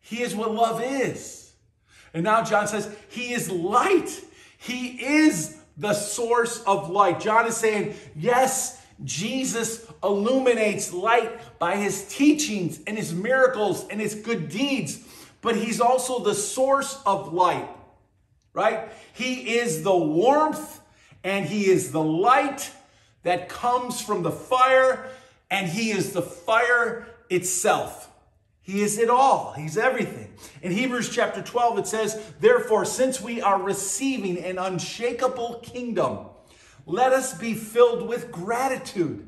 He 0.00 0.22
is 0.22 0.36
what 0.36 0.54
love 0.54 0.80
is. 0.80 1.50
And 2.14 2.22
now 2.22 2.44
John 2.44 2.68
says, 2.68 2.94
He 3.08 3.32
is 3.32 3.50
light. 3.50 4.20
He 4.56 5.04
is 5.04 5.58
the 5.76 5.94
source 5.94 6.62
of 6.62 6.90
light. 6.90 7.18
John 7.18 7.48
is 7.48 7.56
saying, 7.56 7.96
yes, 8.14 8.80
Jesus 9.02 9.84
illuminates 10.00 10.92
light 10.92 11.58
by 11.58 11.74
his 11.74 12.06
teachings 12.06 12.78
and 12.86 12.96
his 12.96 13.12
miracles 13.12 13.84
and 13.88 14.00
his 14.00 14.14
good 14.14 14.48
deeds, 14.48 15.00
but 15.40 15.56
he's 15.56 15.80
also 15.80 16.20
the 16.20 16.36
source 16.36 17.02
of 17.04 17.32
light, 17.32 17.68
right? 18.54 18.92
He 19.14 19.56
is 19.58 19.82
the 19.82 19.96
warmth 19.96 20.80
and 21.24 21.46
he 21.46 21.68
is 21.68 21.90
the 21.90 22.04
light 22.04 22.70
that 23.22 23.48
comes 23.48 24.00
from 24.00 24.22
the 24.22 24.30
fire, 24.30 25.08
and 25.50 25.68
he 25.68 25.90
is 25.90 26.12
the 26.12 26.22
fire 26.22 27.06
itself. 27.30 28.10
He 28.62 28.80
is 28.80 28.98
it 28.98 29.10
all. 29.10 29.52
He's 29.52 29.76
everything. 29.76 30.32
In 30.62 30.70
Hebrews 30.70 31.10
chapter 31.10 31.42
12, 31.42 31.78
it 31.78 31.86
says, 31.86 32.32
Therefore, 32.40 32.84
since 32.84 33.20
we 33.20 33.40
are 33.40 33.60
receiving 33.60 34.38
an 34.38 34.58
unshakable 34.58 35.60
kingdom, 35.62 36.26
let 36.86 37.12
us 37.12 37.36
be 37.36 37.54
filled 37.54 38.08
with 38.08 38.30
gratitude. 38.30 39.26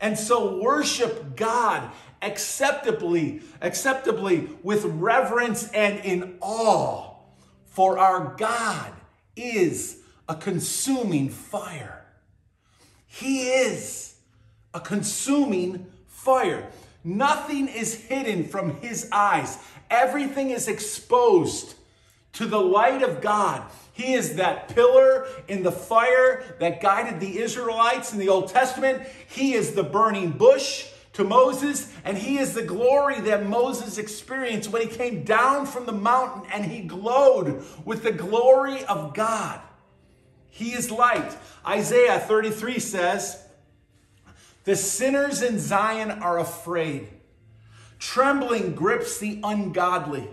And 0.00 0.18
so 0.18 0.60
worship 0.60 1.34
God 1.34 1.90
acceptably, 2.20 3.42
acceptably 3.60 4.48
with 4.62 4.84
reverence 4.84 5.70
and 5.72 6.04
in 6.04 6.36
awe. 6.40 7.14
For 7.66 7.98
our 7.98 8.34
God 8.36 8.92
is 9.34 10.00
a 10.28 10.34
consuming 10.34 11.30
fire. 11.30 12.04
He 13.08 13.48
is 13.48 14.14
a 14.72 14.80
consuming 14.80 15.86
fire. 16.06 16.70
Nothing 17.02 17.68
is 17.68 17.94
hidden 17.94 18.44
from 18.44 18.76
his 18.76 19.08
eyes. 19.10 19.58
Everything 19.90 20.50
is 20.50 20.68
exposed 20.68 21.74
to 22.34 22.46
the 22.46 22.60
light 22.60 23.02
of 23.02 23.20
God. 23.20 23.62
He 23.92 24.12
is 24.12 24.36
that 24.36 24.68
pillar 24.68 25.26
in 25.48 25.62
the 25.62 25.72
fire 25.72 26.44
that 26.60 26.80
guided 26.80 27.18
the 27.18 27.38
Israelites 27.38 28.12
in 28.12 28.18
the 28.18 28.28
Old 28.28 28.48
Testament. 28.48 29.02
He 29.26 29.54
is 29.54 29.72
the 29.72 29.82
burning 29.82 30.30
bush 30.30 30.86
to 31.14 31.24
Moses, 31.24 31.92
and 32.04 32.16
he 32.16 32.38
is 32.38 32.54
the 32.54 32.62
glory 32.62 33.20
that 33.22 33.44
Moses 33.46 33.98
experienced 33.98 34.70
when 34.70 34.82
he 34.82 34.88
came 34.88 35.24
down 35.24 35.66
from 35.66 35.84
the 35.84 35.92
mountain 35.92 36.48
and 36.52 36.64
he 36.64 36.82
glowed 36.82 37.64
with 37.84 38.04
the 38.04 38.12
glory 38.12 38.84
of 38.84 39.14
God. 39.14 39.60
He 40.50 40.72
is 40.72 40.90
light. 40.90 41.36
Isaiah 41.66 42.18
33 42.18 42.78
says, 42.78 43.44
the 44.68 44.76
sinners 44.76 45.40
in 45.40 45.58
Zion 45.58 46.10
are 46.10 46.38
afraid. 46.38 47.08
Trembling 47.98 48.74
grips 48.74 49.16
the 49.16 49.40
ungodly. 49.42 50.28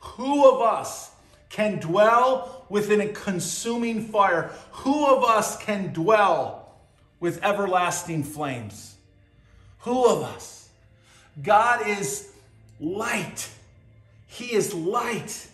Who 0.00 0.50
of 0.50 0.62
us 0.62 1.10
can 1.50 1.78
dwell 1.78 2.64
within 2.70 3.02
a 3.02 3.08
consuming 3.08 4.06
fire? 4.06 4.50
Who 4.70 5.06
of 5.06 5.22
us 5.22 5.58
can 5.58 5.92
dwell 5.92 6.72
with 7.20 7.44
everlasting 7.44 8.24
flames? 8.24 8.96
Who 9.80 10.06
of 10.06 10.22
us? 10.22 10.70
God 11.42 11.86
is 11.86 12.32
light. 12.80 13.50
He 14.28 14.46
is 14.46 14.72
light. 14.72 15.46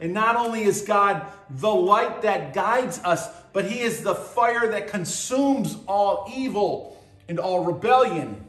And 0.00 0.14
not 0.14 0.36
only 0.36 0.62
is 0.62 0.82
God 0.82 1.26
the 1.50 1.72
light 1.72 2.22
that 2.22 2.54
guides 2.54 2.98
us, 3.04 3.28
but 3.52 3.66
He 3.66 3.80
is 3.80 4.02
the 4.02 4.14
fire 4.14 4.70
that 4.70 4.88
consumes 4.88 5.76
all 5.86 6.30
evil 6.34 7.00
and 7.28 7.38
all 7.38 7.64
rebellion 7.64 8.46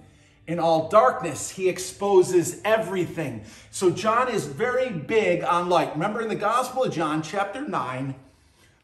and 0.48 0.60
all 0.60 0.89
darkness. 0.89 1.51
He 1.51 1.70
exposes 1.70 2.62
everything. 2.63 3.43
So 3.70 3.89
John 3.89 4.29
is 4.29 4.46
very 4.46 4.89
big 4.89 5.43
on 5.43 5.70
light. 5.70 5.93
Remember 5.93 6.22
in 6.22 6.29
the 6.29 6.36
Gospel 6.36 6.84
of 6.84 6.93
John, 6.93 7.22
chapter 7.22 7.62
9, 7.62 8.15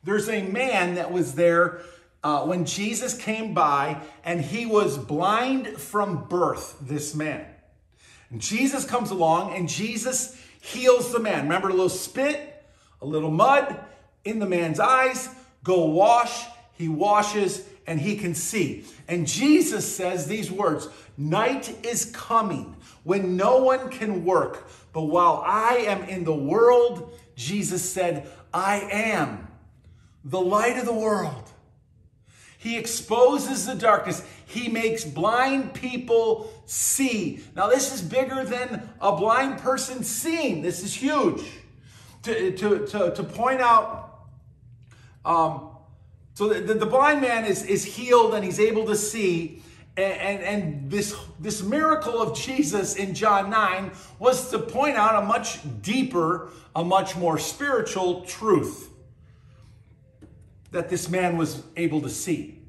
there's 0.04 0.30
a 0.30 0.44
man 0.44 0.96
that 0.96 1.12
was 1.12 1.36
there 1.36 1.82
uh, 2.24 2.46
when 2.46 2.66
Jesus 2.66 3.18
came 3.18 3.54
by, 3.54 4.02
and 4.24 4.42
he 4.42 4.66
was 4.66 4.98
blind 4.98 5.68
from 5.78 6.28
birth, 6.28 6.78
this 6.82 7.16
man. 7.16 7.46
And 8.30 8.42
Jesus 8.42 8.86
comes 8.86 9.12
along, 9.12 9.56
and 9.56 9.70
Jesus 9.70 10.40
heals 10.60 11.12
the 11.12 11.20
man. 11.20 11.44
Remember 11.44 11.70
a 11.70 11.72
little 11.72 11.90
spit, 11.90 12.57
a 13.02 13.06
little 13.06 13.32
mud 13.32 13.80
in 14.24 14.40
the 14.40 14.46
man's 14.46 14.80
eyes, 14.80 15.30
go 15.64 15.86
wash. 15.86 16.46
He 16.74 16.88
washes, 16.88 17.68
and 17.88 18.00
he 18.00 18.18
can 18.18 18.36
see. 18.36 18.86
And 19.08 19.28
Jesus 19.28 19.96
says 19.96 20.28
these 20.28 20.52
words 20.52 20.88
Night 21.18 21.86
is 21.86 22.06
coming 22.06 22.76
when 23.04 23.36
no 23.36 23.64
one 23.64 23.90
can 23.90 24.24
work. 24.26 24.70
But 24.94 25.04
while 25.04 25.42
I 25.46 25.86
am 25.88 26.04
in 26.04 26.24
the 26.24 26.36
world, 26.36 27.18
Jesus 27.36 27.88
said, 27.88 28.30
I 28.54 28.88
am 28.92 29.48
the 30.24 30.40
light 30.40 30.78
of 30.78 30.86
the 30.86 30.94
world. 30.94 31.50
He 32.58 32.78
exposes 32.78 33.66
the 33.66 33.76
darkness. 33.76 34.24
He 34.46 34.68
makes 34.68 35.06
blind 35.06 35.74
people 35.74 36.52
see. 36.66 37.44
Now, 37.56 37.68
this 37.68 37.94
is 37.94 38.02
bigger 38.02 38.44
than 38.44 38.90
a 39.00 39.16
blind 39.16 39.60
person 39.60 40.04
seeing. 40.04 40.62
This 40.64 40.84
is 40.84 40.94
huge. 40.94 41.44
To, 42.28 42.52
to, 42.52 42.86
to, 42.88 43.12
to 43.16 43.24
point 43.24 43.62
out, 43.62 44.26
um, 45.24 45.70
so 46.34 46.50
the, 46.50 46.74
the 46.74 46.86
blind 46.86 47.22
man 47.22 47.46
is, 47.46 47.64
is 47.64 47.86
healed 47.86 48.34
and 48.34 48.44
he's 48.44 48.60
able 48.60 48.86
to 48.88 48.98
see. 48.98 49.64
And, 49.96 50.14
and, 50.14 50.44
and, 50.44 50.92
this, 50.92 51.16
this 51.40 51.64
miracle 51.64 52.22
of 52.22 52.38
Jesus 52.38 52.98
in 52.98 53.14
John 53.14 53.50
9 53.50 53.92
was 54.20 54.52
to 54.52 54.60
point 54.60 54.98
out 54.98 55.24
a 55.24 55.26
much 55.26 55.60
deeper, 55.82 56.50
a 56.76 56.84
much 56.84 57.16
more 57.16 57.40
spiritual 57.40 58.26
truth 58.26 58.90
that 60.72 60.90
this 60.90 61.08
man 61.08 61.38
was 61.38 61.64
able 61.78 62.02
to 62.02 62.10
see. 62.10 62.60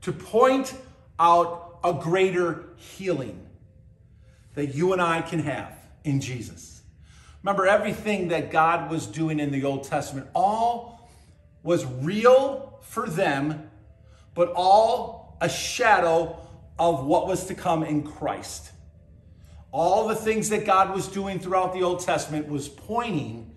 To 0.00 0.12
point 0.12 0.74
out 1.20 1.78
a 1.84 1.92
greater 1.92 2.64
healing 2.78 3.46
that 4.54 4.74
you 4.74 4.92
and 4.92 5.00
I 5.00 5.22
can 5.22 5.38
have 5.38 5.72
in 6.02 6.20
Jesus. 6.20 6.71
Remember, 7.42 7.66
everything 7.66 8.28
that 8.28 8.50
God 8.50 8.90
was 8.90 9.06
doing 9.06 9.40
in 9.40 9.50
the 9.50 9.64
Old 9.64 9.84
Testament, 9.84 10.28
all 10.34 11.10
was 11.62 11.84
real 11.84 12.78
for 12.82 13.08
them, 13.08 13.70
but 14.34 14.52
all 14.54 15.36
a 15.40 15.48
shadow 15.48 16.36
of 16.78 17.04
what 17.04 17.26
was 17.26 17.46
to 17.46 17.54
come 17.54 17.82
in 17.82 18.02
Christ. 18.02 18.70
All 19.72 20.06
the 20.06 20.14
things 20.14 20.50
that 20.50 20.64
God 20.66 20.94
was 20.94 21.08
doing 21.08 21.38
throughout 21.38 21.72
the 21.72 21.82
Old 21.82 22.00
Testament 22.00 22.48
was 22.48 22.68
pointing 22.68 23.54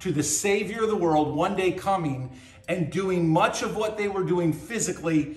to 0.00 0.12
the 0.12 0.22
Savior 0.22 0.82
of 0.82 0.88
the 0.88 0.96
world 0.96 1.34
one 1.34 1.54
day 1.54 1.72
coming 1.72 2.30
and 2.68 2.90
doing 2.90 3.28
much 3.28 3.62
of 3.62 3.76
what 3.76 3.96
they 3.96 4.08
were 4.08 4.22
doing 4.24 4.52
physically, 4.52 5.36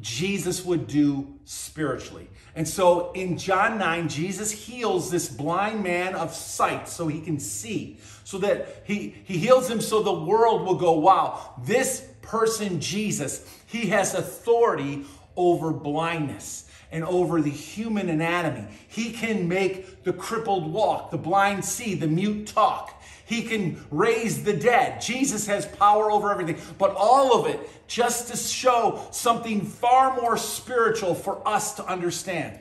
Jesus 0.00 0.64
would 0.64 0.86
do 0.86 1.34
spiritually. 1.44 2.28
And 2.54 2.66
so 2.66 3.12
in 3.12 3.38
John 3.38 3.78
9, 3.78 4.08
Jesus 4.08 4.50
heals 4.50 5.10
this 5.10 5.28
blind 5.28 5.82
man 5.82 6.14
of 6.14 6.34
sight 6.34 6.88
so 6.88 7.08
he 7.08 7.20
can 7.20 7.38
see, 7.38 7.98
so 8.24 8.38
that 8.38 8.82
he, 8.84 9.14
he 9.24 9.38
heals 9.38 9.70
him 9.70 9.80
so 9.80 10.02
the 10.02 10.12
world 10.12 10.66
will 10.66 10.74
go, 10.74 10.92
wow, 10.92 11.54
this 11.64 12.06
person, 12.20 12.80
Jesus, 12.80 13.46
he 13.66 13.86
has 13.88 14.14
authority 14.14 15.04
over 15.36 15.72
blindness 15.72 16.68
and 16.90 17.04
over 17.04 17.40
the 17.40 17.50
human 17.50 18.08
anatomy. 18.10 18.66
He 18.86 19.12
can 19.12 19.48
make 19.48 20.04
the 20.04 20.12
crippled 20.12 20.70
walk, 20.70 21.10
the 21.10 21.18
blind 21.18 21.64
see, 21.64 21.94
the 21.94 22.06
mute 22.06 22.46
talk. 22.46 23.01
He 23.32 23.40
can 23.40 23.82
raise 23.90 24.44
the 24.44 24.52
dead. 24.52 25.00
Jesus 25.00 25.46
has 25.46 25.64
power 25.64 26.10
over 26.10 26.30
everything. 26.30 26.58
But 26.76 26.94
all 26.94 27.40
of 27.40 27.46
it 27.46 27.66
just 27.86 28.28
to 28.28 28.36
show 28.36 29.08
something 29.10 29.62
far 29.62 30.20
more 30.20 30.36
spiritual 30.36 31.14
for 31.14 31.40
us 31.48 31.76
to 31.76 31.86
understand. 31.86 32.58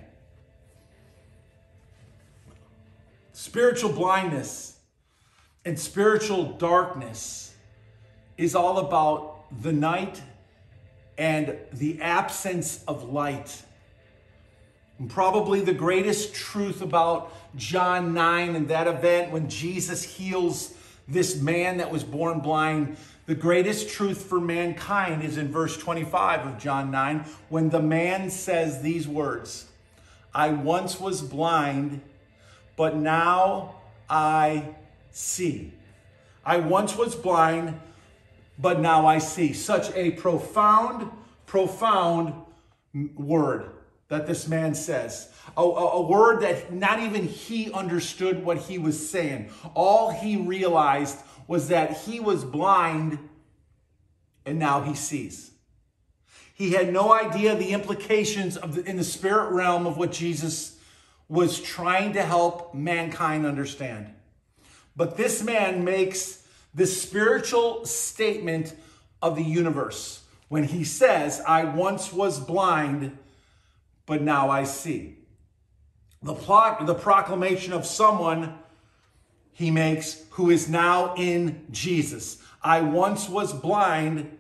Spiritual 3.34 3.92
blindness 3.92 4.80
and 5.66 5.78
spiritual 5.78 6.54
darkness 6.54 7.54
is 8.38 8.56
all 8.56 8.78
about 8.78 9.44
the 9.62 9.74
night 9.74 10.22
and 11.18 11.58
the 11.74 12.01
absence 12.01 12.82
of 12.88 13.10
light. 13.10 13.62
And 15.00 15.10
probably 15.10 15.60
the 15.60 15.74
greatest 15.74 16.34
truth 16.34 16.82
about 16.82 17.34
John 17.55 18.13
9 18.13 18.55
and 18.55 18.67
that 18.70 18.88
event 18.88 19.31
when 19.31 19.50
Jesus 19.50 20.03
heals 20.03 20.74
this 21.08 21.36
man 21.41 21.77
that 21.77 21.91
was 21.91 22.03
born 22.03 22.39
blind, 22.39 22.96
the 23.25 23.36
greatest 23.36 23.89
truth 23.89 24.24
for 24.24 24.39
mankind 24.39 25.24
is 25.24 25.38
in 25.38 25.51
verse 25.51 25.77
25 25.77 26.48
of 26.48 26.60
John 26.60 26.91
9 26.91 27.25
when 27.50 27.70
the 27.70 27.81
man 27.81 28.29
says 28.29 28.81
these 28.81 29.08
words 29.08 29.67
I 30.34 30.50
once 30.50 31.00
was 31.00 31.22
blind, 31.22 32.01
but 32.77 32.96
now 32.96 33.75
I 34.09 34.75
see. 35.11 35.74
I 36.46 36.57
once 36.57 36.96
was 36.96 37.16
blind, 37.16 37.79
but 38.57 38.79
now 38.79 39.05
I 39.05 39.18
see. 39.18 39.51
Such 39.51 39.94
a 39.94 40.11
profound, 40.11 41.11
profound 41.46 42.33
word 43.16 43.72
that 44.11 44.27
this 44.27 44.45
man 44.45 44.75
says. 44.75 45.29
A, 45.55 45.61
a, 45.61 46.01
word 46.01 46.41
that 46.41 46.74
not 46.74 47.00
even 47.00 47.29
he 47.29 47.71
understood 47.71 48.43
what 48.43 48.57
he 48.57 48.77
was 48.77 49.09
saying. 49.09 49.50
All 49.74 50.11
he 50.11 50.35
realized 50.35 51.17
was 51.47 51.69
that 51.69 52.00
he 52.00 52.19
was 52.19 52.43
blind 52.43 53.19
and 54.45 54.59
now 54.59 54.81
he 54.81 54.95
sees. 54.95 55.51
He 56.53 56.71
had 56.71 56.91
no 56.91 57.13
idea 57.13 57.55
the 57.55 57.71
implications 57.71 58.57
of 58.57 58.75
the, 58.75 58.83
in 58.83 58.97
the 58.97 59.03
spirit 59.05 59.51
realm 59.53 59.87
of 59.87 59.95
what 59.95 60.11
Jesus 60.11 60.77
was 61.29 61.61
trying 61.61 62.11
to 62.13 62.21
help 62.21 62.75
mankind 62.75 63.45
understand. 63.45 64.13
But 64.93 65.15
this 65.15 65.41
man 65.41 65.85
makes 65.85 66.45
the 66.75 66.85
spiritual 66.85 67.85
statement 67.85 68.75
of 69.21 69.37
the 69.37 69.43
universe 69.43 70.21
when 70.50 70.65
he 70.65 70.83
says, 70.83 71.41
I 71.47 71.63
once 71.63 72.11
was 72.11 72.41
blind 72.41 73.17
but 74.05 74.22
now 74.22 74.50
I 74.50 74.64
see. 74.64 75.18
The, 76.24 76.33
plot, 76.33 76.85
the 76.85 76.94
proclamation 76.94 77.74
of 77.74 77.85
someone 77.85 78.55
he 79.53 79.72
makes 79.72 80.24
who 80.31 80.50
is 80.50 80.70
now 80.70 81.14
in 81.16 81.66
Jesus. 81.72 82.42
I 82.64 82.81
once 82.81 83.27
was 83.27 83.53
blind, 83.53 84.37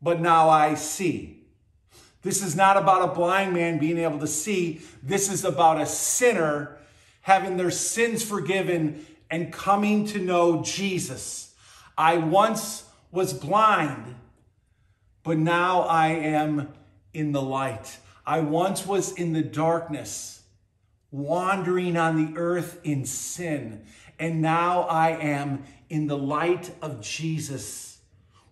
but 0.00 0.20
now 0.20 0.48
I 0.48 0.74
see. 0.74 1.42
This 2.22 2.42
is 2.42 2.54
not 2.54 2.76
about 2.76 3.10
a 3.10 3.14
blind 3.14 3.52
man 3.52 3.78
being 3.78 3.98
able 3.98 4.20
to 4.20 4.26
see. 4.26 4.80
This 5.02 5.30
is 5.30 5.44
about 5.44 5.80
a 5.80 5.86
sinner 5.86 6.78
having 7.22 7.56
their 7.56 7.70
sins 7.70 8.22
forgiven 8.22 9.04
and 9.30 9.52
coming 9.52 10.06
to 10.06 10.18
know 10.18 10.62
Jesus. 10.62 11.54
I 11.96 12.18
once 12.18 12.84
was 13.10 13.32
blind, 13.32 14.14
but 15.22 15.38
now 15.38 15.82
I 15.82 16.08
am 16.08 16.68
in 17.12 17.32
the 17.32 17.42
light. 17.42 17.98
I 18.26 18.40
once 18.40 18.86
was 18.86 19.12
in 19.12 19.32
the 19.32 19.42
darkness, 19.42 20.42
wandering 21.10 21.96
on 21.96 22.24
the 22.24 22.38
earth 22.38 22.80
in 22.84 23.04
sin, 23.04 23.84
and 24.18 24.40
now 24.40 24.82
I 24.82 25.10
am 25.10 25.64
in 25.88 26.06
the 26.06 26.18
light 26.18 26.70
of 26.80 27.00
Jesus. 27.00 27.98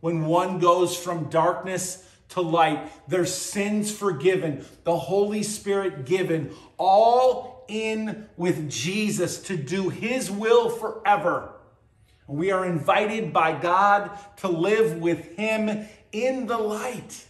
When 0.01 0.27
one 0.27 0.59
goes 0.59 0.97
from 0.97 1.31
darkness 1.31 2.05
to 2.31 2.41
light, 2.41 2.91
their 3.09 3.27
sins 3.27 3.97
forgiven, 3.97 4.65
the 4.85 4.97
Holy 4.97 5.43
Spirit 5.43 6.07
given, 6.07 6.55
all 6.77 7.65
in 7.69 8.29
with 8.37 8.71
Jesus 8.71 9.41
to 9.43 9.57
do 9.57 9.89
his 9.89 10.31
will 10.31 10.71
forever. 10.71 11.53
We 12.27 12.51
are 12.51 12.65
invited 12.65 13.33
by 13.33 13.59
God 13.59 14.11
to 14.39 14.49
live 14.49 15.01
with 15.01 15.37
him 15.37 15.87
in 16.13 16.47
the 16.47 16.59
light. 16.59 17.27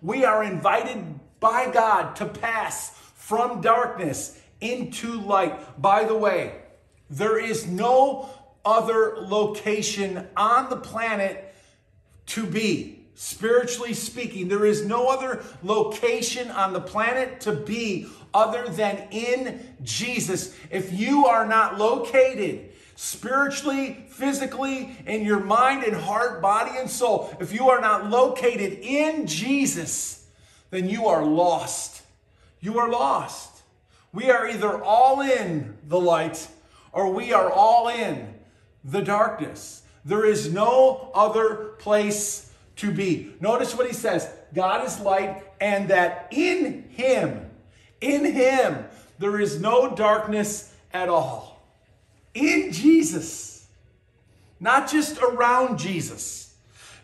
We 0.00 0.24
are 0.24 0.42
invited 0.42 1.18
by 1.40 1.70
God 1.70 2.16
to 2.16 2.26
pass 2.26 2.90
from 3.14 3.60
darkness 3.60 4.40
into 4.60 5.20
light. 5.20 5.80
By 5.80 6.04
the 6.04 6.16
way, 6.16 6.60
there 7.10 7.38
is 7.38 7.66
no 7.66 8.28
other 8.64 9.16
location 9.18 10.26
on 10.36 10.70
the 10.70 10.76
planet 10.76 11.54
to 12.26 12.46
be. 12.46 13.00
Spiritually 13.14 13.94
speaking, 13.94 14.48
there 14.48 14.66
is 14.66 14.84
no 14.84 15.08
other 15.08 15.42
location 15.62 16.50
on 16.50 16.72
the 16.74 16.80
planet 16.80 17.40
to 17.40 17.52
be 17.52 18.08
other 18.34 18.68
than 18.68 19.08
in 19.10 19.74
Jesus. 19.82 20.54
If 20.70 20.92
you 20.92 21.26
are 21.26 21.46
not 21.46 21.78
located 21.78 22.72
spiritually, 22.96 24.04
physically, 24.08 24.96
in 25.06 25.24
your 25.24 25.40
mind 25.40 25.84
and 25.84 25.96
heart, 25.96 26.42
body 26.42 26.72
and 26.76 26.90
soul, 26.90 27.34
if 27.40 27.52
you 27.52 27.70
are 27.70 27.80
not 27.80 28.10
located 28.10 28.80
in 28.82 29.26
Jesus, 29.26 30.25
then 30.70 30.88
you 30.88 31.06
are 31.06 31.24
lost. 31.24 32.02
You 32.60 32.78
are 32.78 32.90
lost. 32.90 33.62
We 34.12 34.30
are 34.30 34.48
either 34.48 34.82
all 34.82 35.20
in 35.20 35.76
the 35.86 36.00
light 36.00 36.48
or 36.92 37.12
we 37.12 37.32
are 37.32 37.50
all 37.50 37.88
in 37.88 38.34
the 38.82 39.02
darkness. 39.02 39.82
There 40.04 40.24
is 40.24 40.52
no 40.52 41.10
other 41.14 41.74
place 41.78 42.52
to 42.76 42.92
be. 42.92 43.34
Notice 43.40 43.76
what 43.76 43.86
he 43.86 43.92
says 43.92 44.28
God 44.54 44.86
is 44.86 45.00
light, 45.00 45.42
and 45.60 45.88
that 45.88 46.28
in 46.30 46.88
him, 46.90 47.50
in 48.00 48.24
him, 48.24 48.86
there 49.18 49.40
is 49.40 49.60
no 49.60 49.94
darkness 49.94 50.72
at 50.92 51.08
all. 51.08 51.62
In 52.34 52.72
Jesus, 52.72 53.66
not 54.60 54.90
just 54.90 55.20
around 55.20 55.78
Jesus, 55.78 56.54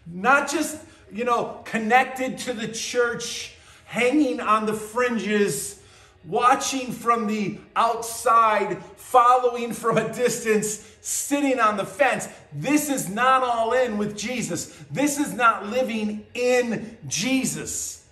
not 0.06 0.50
just, 0.50 0.78
you 1.12 1.24
know, 1.24 1.60
connected 1.64 2.38
to 2.38 2.52
the 2.52 2.68
church 2.68 3.51
hanging 3.92 4.40
on 4.40 4.64
the 4.64 4.72
fringes, 4.72 5.78
watching 6.24 6.90
from 6.90 7.26
the 7.26 7.58
outside, 7.76 8.82
following 8.96 9.70
from 9.70 9.98
a 9.98 10.14
distance, 10.14 10.96
sitting 11.02 11.60
on 11.60 11.76
the 11.76 11.84
fence. 11.84 12.26
This 12.54 12.88
is 12.88 13.10
not 13.10 13.42
all 13.42 13.74
in 13.74 13.98
with 13.98 14.16
Jesus. 14.16 14.74
This 14.90 15.18
is 15.18 15.34
not 15.34 15.66
living 15.66 16.24
in 16.32 16.96
Jesus. 17.06 18.06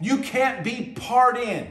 You 0.00 0.18
can't 0.18 0.62
be 0.62 0.92
part 0.94 1.38
in 1.38 1.66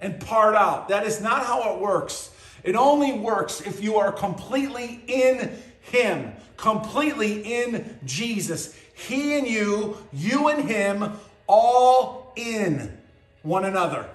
and 0.00 0.20
part 0.20 0.54
out. 0.54 0.90
That 0.90 1.04
is 1.04 1.20
not 1.20 1.44
how 1.44 1.74
it 1.74 1.80
works. 1.80 2.30
It 2.62 2.76
only 2.76 3.12
works 3.18 3.62
if 3.62 3.82
you 3.82 3.96
are 3.96 4.12
completely 4.12 5.02
in 5.08 5.58
Him, 5.80 6.34
completely 6.56 7.40
in 7.40 7.98
Jesus. 8.04 8.78
He 8.94 9.36
and 9.36 9.48
you, 9.48 9.96
you 10.12 10.46
and 10.46 10.70
Him, 10.70 11.18
all 11.48 12.19
in 12.40 12.98
one 13.42 13.64
another. 13.64 14.08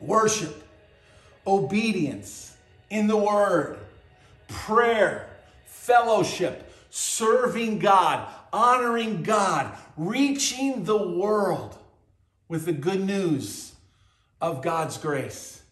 Worship, 0.00 0.62
obedience 1.46 2.56
in 2.90 3.06
the 3.06 3.16
Word, 3.16 3.78
prayer, 4.48 5.28
fellowship, 5.64 6.72
serving 6.90 7.78
God, 7.78 8.28
honoring 8.52 9.22
God, 9.22 9.76
reaching 9.96 10.84
the 10.84 10.96
world 10.96 11.78
with 12.48 12.66
the 12.66 12.72
good 12.72 13.04
news 13.04 13.72
of 14.40 14.62
God's 14.62 14.98
grace. 14.98 15.62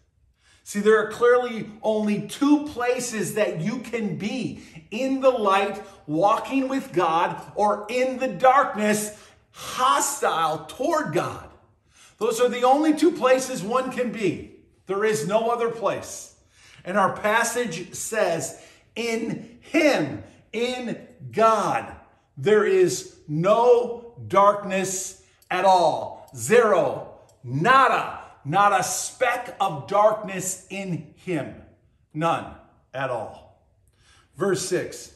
See, 0.63 0.79
there 0.79 1.05
are 1.05 1.11
clearly 1.11 1.69
only 1.83 2.27
two 2.27 2.65
places 2.67 3.35
that 3.35 3.59
you 3.59 3.79
can 3.79 4.15
be 4.15 4.63
in 4.89 5.19
the 5.19 5.29
light, 5.29 5.81
walking 6.07 6.69
with 6.69 6.93
God, 6.93 7.41
or 7.55 7.85
in 7.89 8.19
the 8.19 8.29
darkness, 8.29 9.20
hostile 9.51 10.65
toward 10.65 11.13
God. 11.13 11.49
Those 12.17 12.39
are 12.39 12.49
the 12.49 12.63
only 12.63 12.95
two 12.95 13.11
places 13.11 13.63
one 13.63 13.91
can 13.91 14.11
be. 14.11 14.51
There 14.85 15.05
is 15.05 15.27
no 15.27 15.49
other 15.49 15.69
place. 15.69 16.35
And 16.83 16.97
our 16.97 17.15
passage 17.15 17.93
says, 17.93 18.61
in 18.95 19.57
Him, 19.61 20.23
in 20.51 21.07
God, 21.31 21.95
there 22.37 22.65
is 22.65 23.15
no 23.27 24.13
darkness 24.27 25.23
at 25.49 25.65
all. 25.65 26.29
Zero, 26.35 27.19
nada, 27.43 28.19
not 28.45 28.79
a 28.79 28.83
speck 28.83 29.55
of 29.59 29.87
darkness 29.87 30.65
in 30.69 31.13
Him. 31.15 31.55
None 32.13 32.53
at 32.93 33.09
all. 33.09 33.63
Verse 34.35 34.67
6. 34.67 35.13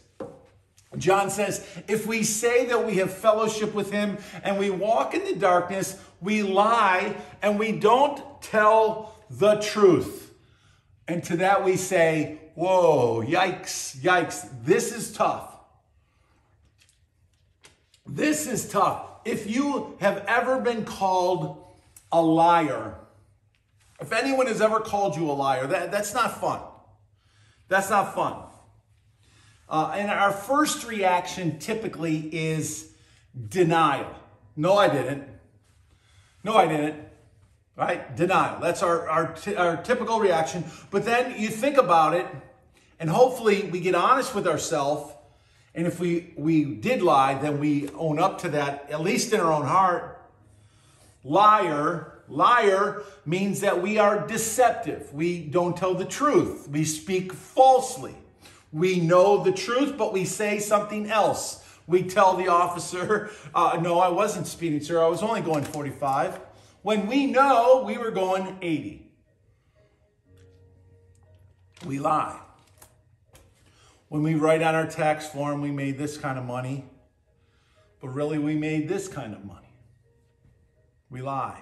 John 0.98 1.30
says, 1.30 1.66
if 1.88 2.06
we 2.06 2.24
say 2.24 2.66
that 2.66 2.86
we 2.86 2.96
have 2.98 3.14
fellowship 3.14 3.74
with 3.74 3.92
him 3.92 4.18
and 4.44 4.58
we 4.58 4.70
walk 4.70 5.14
in 5.14 5.24
the 5.24 5.36
darkness, 5.36 6.00
we 6.22 6.44
lie 6.44 7.16
and 7.42 7.60
we 7.60 7.72
don't 7.72 8.42
tell 8.42 9.16
the 9.30 9.56
truth. 9.56 10.34
And 11.08 11.24
to 11.26 11.38
that 11.38 11.64
we 11.64 11.76
say, 11.76 12.40
whoa, 12.56 13.24
yikes, 13.24 13.98
yikes, 13.98 14.48
this 14.64 14.92
is 14.92 15.14
tough. 15.14 15.52
This 18.08 18.48
is 18.48 18.70
tough. 18.70 19.06
If 19.26 19.50
you 19.50 19.98
have 20.00 20.24
ever 20.28 20.60
been 20.60 20.86
called 20.86 21.64
a 22.12 22.22
liar, 22.22 22.96
if 24.00 24.12
anyone 24.12 24.48
has 24.48 24.62
ever 24.62 24.80
called 24.80 25.16
you 25.16 25.30
a 25.30 25.34
liar, 25.34 25.68
that, 25.68 25.92
that's 25.92 26.14
not 26.14 26.40
fun. 26.40 26.62
That's 27.68 27.90
not 27.90 28.14
fun. 28.14 28.45
Uh, 29.68 29.92
and 29.96 30.12
our 30.12 30.32
first 30.32 30.86
reaction 30.88 31.60
typically 31.60 32.30
is 32.32 32.92
denial. 33.50 34.14
No, 34.56 34.76
I 34.78 34.88
didn't. 34.88 35.28
No, 36.44 36.56
I 36.56 36.68
didn't. 36.68 37.04
Right? 37.76 38.16
Denial. 38.16 38.60
That's 38.62 38.84
our, 38.84 39.10
our, 39.10 39.36
our 39.58 39.78
typical 39.78 40.20
reaction. 40.20 40.64
But 40.92 41.04
then 41.04 41.40
you 41.40 41.50
think 41.50 41.78
about 41.78 42.14
it, 42.14 42.26
and 43.00 43.10
hopefully 43.10 43.64
we 43.64 43.80
get 43.82 43.96
honest 43.96 44.34
with 44.34 44.48
ourselves. 44.48 45.12
And 45.74 45.86
if 45.86 46.00
we, 46.00 46.34
we 46.38 46.64
did 46.64 47.02
lie, 47.02 47.34
then 47.34 47.60
we 47.60 47.90
own 47.90 48.18
up 48.18 48.40
to 48.42 48.50
that, 48.50 48.90
at 48.90 49.02
least 49.02 49.34
in 49.34 49.42
our 49.42 49.52
own 49.52 49.66
heart. 49.66 50.22
Liar, 51.26 52.22
liar 52.30 53.04
means 53.26 53.60
that 53.62 53.82
we 53.82 53.98
are 53.98 54.26
deceptive. 54.26 55.14
We 55.14 55.40
don't 55.40 55.76
tell 55.76 55.96
the 55.96 56.06
truth. 56.06 56.70
We 56.70 56.86
speak 56.86 57.34
falsely. 57.34 58.16
We 58.76 59.00
know 59.00 59.42
the 59.42 59.54
truth, 59.54 59.98
but 59.98 60.12
we 60.12 60.26
say 60.26 60.60
something 60.60 61.10
else. 61.10 61.64
We 61.88 62.04
tell 62.04 62.36
the 62.36 62.50
officer, 62.50 63.32
uh, 63.56 63.80
no, 63.82 64.00
I 64.00 64.10
wasn't 64.10 64.48
speeding, 64.48 64.82
sir. 64.82 65.02
I 65.02 65.08
was 65.08 65.24
only 65.24 65.40
going 65.40 65.64
45. 65.64 66.38
When 66.82 67.08
we 67.08 67.26
know 67.26 67.84
we 67.88 67.98
were 67.98 68.12
going 68.12 68.58
80. 68.62 69.10
We 71.86 72.00
lie. 72.00 72.38
When 74.10 74.24
we 74.24 74.36
write 74.36 74.62
on 74.62 74.76
our 74.76 74.88
tax 74.88 75.26
form, 75.30 75.62
we 75.62 75.72
made 75.72 75.98
this 75.98 76.18
kind 76.18 76.38
of 76.38 76.44
money, 76.44 76.84
but 78.02 78.10
really 78.10 78.40
we 78.40 78.56
made 78.56 78.90
this 78.90 79.08
kind 79.08 79.34
of 79.34 79.46
money. 79.46 79.70
We 81.10 81.22
lie. 81.22 81.62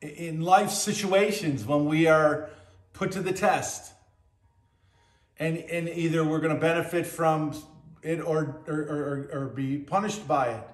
In 0.00 0.40
life 0.40 0.70
situations, 0.70 1.66
when 1.66 1.84
we 1.84 2.06
are 2.06 2.48
put 2.92 3.12
to 3.12 3.22
the 3.22 3.32
test. 3.32 3.92
And, 5.38 5.58
and 5.58 5.88
either 5.88 6.24
we're 6.24 6.40
going 6.40 6.54
to 6.54 6.60
benefit 6.60 7.06
from 7.06 7.54
it 8.02 8.20
or, 8.20 8.62
or, 8.66 8.74
or, 8.74 9.28
or 9.32 9.46
be 9.46 9.78
punished 9.78 10.26
by 10.26 10.48
it. 10.48 10.64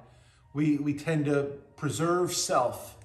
We, 0.52 0.78
we 0.78 0.94
tend 0.94 1.26
to 1.26 1.52
preserve 1.76 2.33
self. 2.33 2.96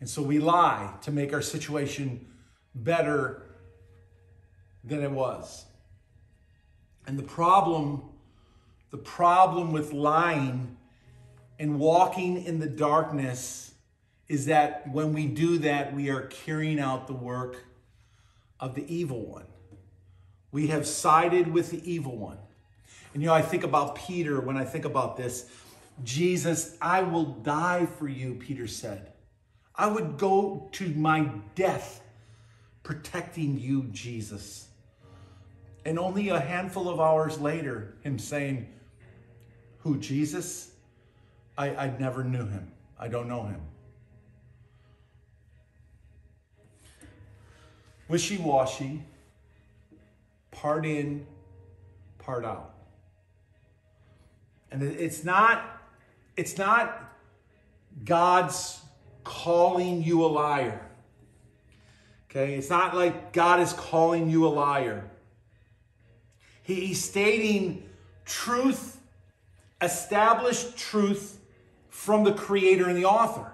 And 0.00 0.08
so 0.08 0.22
we 0.22 0.38
lie 0.38 0.94
to 1.02 1.10
make 1.10 1.32
our 1.32 1.42
situation 1.42 2.26
better 2.74 3.42
than 4.82 5.02
it 5.02 5.10
was. 5.10 5.66
And 7.06 7.18
the 7.18 7.22
problem, 7.22 8.02
the 8.90 8.98
problem 8.98 9.72
with 9.72 9.92
lying 9.92 10.76
and 11.58 11.78
walking 11.78 12.42
in 12.44 12.58
the 12.58 12.68
darkness 12.68 13.74
is 14.28 14.46
that 14.46 14.90
when 14.90 15.12
we 15.12 15.26
do 15.26 15.58
that, 15.58 15.94
we 15.94 16.08
are 16.08 16.22
carrying 16.22 16.80
out 16.80 17.06
the 17.06 17.12
work 17.12 17.64
of 18.60 18.74
the 18.74 18.94
evil 18.94 19.24
one. 19.24 19.46
We 20.52 20.68
have 20.68 20.86
sided 20.86 21.52
with 21.52 21.70
the 21.70 21.90
evil 21.90 22.16
one. 22.16 22.38
And 23.14 23.22
you 23.22 23.28
know, 23.28 23.34
I 23.34 23.42
think 23.42 23.64
about 23.64 23.96
Peter 23.96 24.40
when 24.40 24.56
I 24.56 24.64
think 24.64 24.84
about 24.84 25.16
this. 25.16 25.50
Jesus, 26.04 26.76
I 26.80 27.02
will 27.02 27.24
die 27.24 27.86
for 27.86 28.08
you, 28.08 28.34
Peter 28.34 28.66
said. 28.66 29.12
I 29.74 29.86
would 29.88 30.18
go 30.18 30.68
to 30.72 30.88
my 30.90 31.30
death 31.54 32.02
protecting 32.82 33.58
you, 33.58 33.84
Jesus. 33.84 34.68
And 35.84 35.98
only 35.98 36.28
a 36.28 36.40
handful 36.40 36.88
of 36.88 37.00
hours 37.00 37.40
later, 37.40 37.96
him 38.02 38.18
saying, 38.18 38.68
Who, 39.78 39.98
Jesus? 39.98 40.72
I, 41.56 41.74
I 41.74 41.96
never 41.98 42.22
knew 42.22 42.46
him. 42.46 42.72
I 42.98 43.08
don't 43.08 43.28
know 43.28 43.44
him. 43.44 43.60
Wishy 48.10 48.38
washy, 48.38 49.00
part 50.50 50.84
in, 50.84 51.24
part 52.18 52.44
out. 52.44 52.74
And 54.72 54.82
it's 54.82 55.24
not, 55.24 55.80
it's 56.36 56.58
not 56.58 57.14
God's 58.04 58.80
calling 59.22 60.02
you 60.02 60.24
a 60.24 60.26
liar. 60.26 60.80
Okay, 62.28 62.54
it's 62.54 62.70
not 62.70 62.96
like 62.96 63.32
God 63.32 63.60
is 63.60 63.72
calling 63.72 64.28
you 64.28 64.46
a 64.46 64.48
liar. 64.48 65.08
he's 66.64 67.02
stating 67.02 67.88
truth, 68.24 69.00
established 69.80 70.76
truth 70.76 71.40
from 71.88 72.24
the 72.24 72.32
creator 72.32 72.88
and 72.88 72.96
the 72.96 73.04
author. 73.04 73.52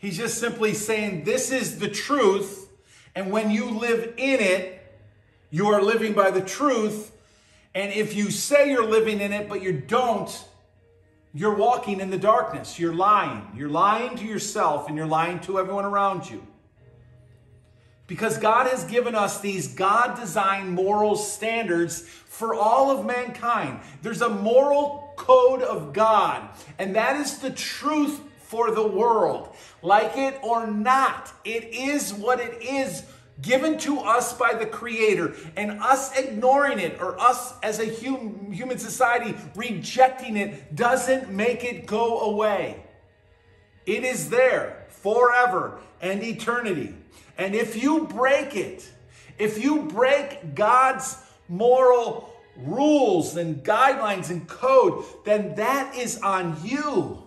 He's 0.00 0.16
just 0.16 0.38
simply 0.38 0.74
saying, 0.74 1.24
This 1.24 1.50
is 1.50 1.78
the 1.78 1.88
truth 1.88 2.65
and 3.16 3.32
when 3.32 3.50
you 3.50 3.70
live 3.70 4.12
in 4.18 4.40
it, 4.40 4.94
you 5.50 5.68
are 5.68 5.82
living 5.82 6.12
by 6.12 6.30
the 6.30 6.42
truth. 6.42 7.10
And 7.74 7.90
if 7.92 8.14
you 8.14 8.30
say 8.30 8.70
you're 8.70 8.86
living 8.86 9.22
in 9.22 9.32
it, 9.32 9.48
but 9.48 9.62
you 9.62 9.72
don't, 9.72 10.44
you're 11.32 11.54
walking 11.54 12.00
in 12.00 12.10
the 12.10 12.18
darkness. 12.18 12.78
You're 12.78 12.94
lying. 12.94 13.50
You're 13.56 13.70
lying 13.70 14.18
to 14.18 14.24
yourself 14.26 14.88
and 14.88 14.98
you're 14.98 15.06
lying 15.06 15.40
to 15.40 15.58
everyone 15.58 15.86
around 15.86 16.28
you. 16.30 16.46
Because 18.06 18.36
God 18.36 18.68
has 18.68 18.84
given 18.84 19.14
us 19.14 19.40
these 19.40 19.66
God 19.66 20.20
designed 20.20 20.74
moral 20.74 21.16
standards 21.16 22.02
for 22.02 22.54
all 22.54 22.90
of 22.90 23.06
mankind. 23.06 23.80
There's 24.02 24.20
a 24.20 24.28
moral 24.28 25.14
code 25.16 25.62
of 25.62 25.92
God, 25.94 26.48
and 26.78 26.94
that 26.94 27.18
is 27.18 27.38
the 27.38 27.50
truth 27.50 28.20
for 28.46 28.70
the 28.70 28.86
world. 28.86 29.54
Like 29.82 30.16
it 30.16 30.38
or 30.42 30.66
not, 30.66 31.32
it 31.44 31.64
is 31.74 32.12
what 32.12 32.40
it 32.40 32.62
is 32.62 33.02
given 33.42 33.78
to 33.78 33.98
us 33.98 34.32
by 34.32 34.54
the 34.54 34.66
Creator, 34.66 35.34
and 35.56 35.82
us 35.82 36.16
ignoring 36.16 36.78
it 36.78 37.00
or 37.00 37.20
us 37.20 37.54
as 37.62 37.78
a 37.78 37.94
hum, 38.02 38.50
human 38.50 38.78
society 38.78 39.34
rejecting 39.54 40.36
it 40.36 40.74
doesn't 40.74 41.28
make 41.28 41.62
it 41.62 41.86
go 41.86 42.20
away. 42.20 42.82
It 43.84 44.04
is 44.04 44.30
there 44.30 44.86
forever 44.88 45.78
and 46.00 46.22
eternity. 46.22 46.94
And 47.38 47.54
if 47.54 47.80
you 47.80 48.06
break 48.06 48.56
it, 48.56 48.90
if 49.38 49.62
you 49.62 49.82
break 49.82 50.54
God's 50.54 51.18
moral 51.48 52.32
rules 52.56 53.36
and 53.36 53.62
guidelines 53.62 54.30
and 54.30 54.48
code, 54.48 55.04
then 55.24 55.54
that 55.56 55.94
is 55.94 56.18
on 56.22 56.56
you. 56.64 57.25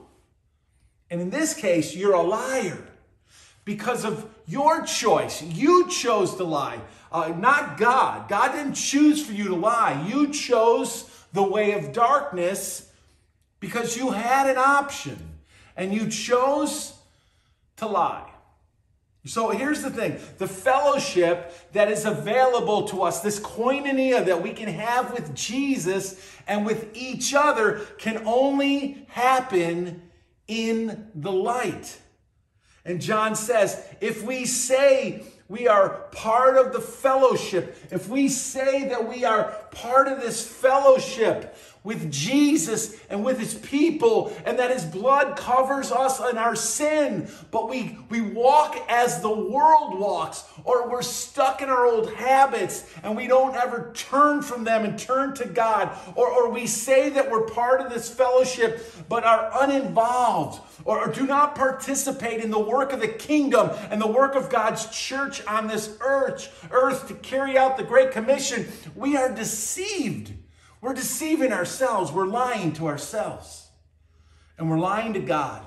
And 1.10 1.22
in 1.22 1.30
this 1.30 1.54
case, 1.54 1.96
you're 1.96 2.14
a 2.14 2.22
liar 2.22 2.78
because 3.66 4.06
of 4.06 4.30
your 4.48 4.84
choice. 4.84 5.42
You 5.42 5.88
chose 5.90 6.36
to 6.36 6.44
lie, 6.44 6.80
uh, 7.12 7.34
not 7.38 7.78
God. 7.78 8.30
God 8.30 8.52
didn't 8.52 8.76
choose 8.76 9.26
for 9.26 9.34
you 9.34 9.46
to 9.50 9.56
lie. 9.56 10.06
You 10.08 10.32
chose 10.32 11.10
the 11.34 11.44
way 11.44 11.74
of 11.74 11.94
darkness 11.94 12.92
because 13.60 13.98
you 13.98 14.12
had 14.12 14.50
an 14.50 14.58
option 14.58 15.18
and 15.76 15.94
you 15.94 16.10
chose 16.10 16.94
to 17.78 17.88
lie. 17.88 18.30
So 19.26 19.50
here's 19.50 19.82
the 19.82 19.92
thing 19.92 20.18
the 20.38 20.48
fellowship 20.48 21.54
that 21.74 21.92
is 21.92 22.06
available 22.06 22.88
to 22.88 23.04
us, 23.04 23.22
this 23.22 23.40
koinonia 23.40 24.26
that 24.26 24.42
we 24.42 24.54
can 24.54 24.70
have 24.70 25.14
with 25.14 25.36
Jesus 25.36 26.20
and 26.48 26.66
with 26.66 26.90
each 26.96 27.34
other, 27.34 27.82
can 27.98 28.24
only 28.26 29.06
happen 29.10 30.02
in 30.50 31.08
the 31.16 31.32
light. 31.32 31.98
And 32.84 33.00
John 33.00 33.36
says, 33.36 33.82
if 34.02 34.24
we 34.24 34.46
say 34.46 35.24
we 35.48 35.68
are 35.68 36.08
part 36.12 36.58
of 36.58 36.74
the 36.74 36.82
fellowship, 36.82 37.78
if 37.92 38.10
we 38.10 38.28
say 38.30 38.90
that 38.90 39.08
we 39.08 39.24
are 39.24 39.56
part 39.72 40.08
of 40.08 40.20
this 40.20 40.46
fellowship, 40.46 41.56
with 41.84 42.12
Jesus 42.12 42.96
and 43.10 43.24
with 43.24 43.40
his 43.40 43.54
people, 43.54 44.36
and 44.46 44.60
that 44.60 44.72
his 44.72 44.84
blood 44.84 45.38
covers 45.38 45.92
us 45.92 46.20
in 46.20 46.38
our 46.38 46.56
sin. 46.56 47.30
But 47.52 47.70
we, 47.70 47.98
we 48.10 48.22
walk 48.22 48.78
as 48.90 49.22
the 49.22 49.30
world 49.30 49.98
walks, 49.98 50.44
or 50.64 50.90
we're 50.90 51.02
stuck 51.02 51.62
in 51.62 51.70
our 51.70 51.86
old 51.86 52.14
habits 52.14 52.86
and 53.04 53.16
we 53.16 53.28
don't 53.28 53.56
ever 53.56 53.92
turn 53.94 54.42
from 54.42 54.64
them 54.64 54.84
and 54.84 54.98
turn 54.98 55.34
to 55.36 55.46
God. 55.46 55.98
Or, 56.16 56.30
or 56.30 56.50
we 56.50 56.68
say 56.68 57.10
that 57.10 57.30
we're 57.30 57.48
part 57.48 57.82
of 57.82 57.92
this 57.92 58.14
fellowship 58.14 58.86
but 59.08 59.24
are 59.24 59.50
uninvolved, 59.64 60.62
or, 60.86 61.00
or 61.00 61.12
do 61.12 61.26
not 61.26 61.56
participate 61.56 62.42
in 62.42 62.52
the 62.52 62.60
work 62.60 62.92
of 62.92 63.00
the 63.00 63.08
kingdom 63.08 63.70
and 63.90 64.02
the 64.02 64.08
work 64.08 64.36
of 64.36 64.50
God's 64.50 64.88
church 64.88 65.46
on 65.46 65.68
this 65.68 65.98
earth, 66.02 66.68
earth 66.72 67.08
to 67.08 67.14
carry 67.16 67.58
out 67.58 67.78
the 67.78 67.84
Great 67.84 68.12
Commission. 68.12 68.68
We 68.96 69.18
are 69.18 69.34
deceived. 69.34 70.34
We're 70.82 70.94
deceiving 70.94 71.52
ourselves. 71.52 72.12
We're 72.12 72.28
lying 72.28 72.74
to 72.74 72.88
ourselves. 72.88 73.70
And 74.58 74.70
we're 74.70 74.80
lying 74.80 75.14
to 75.14 75.20
God. 75.20 75.64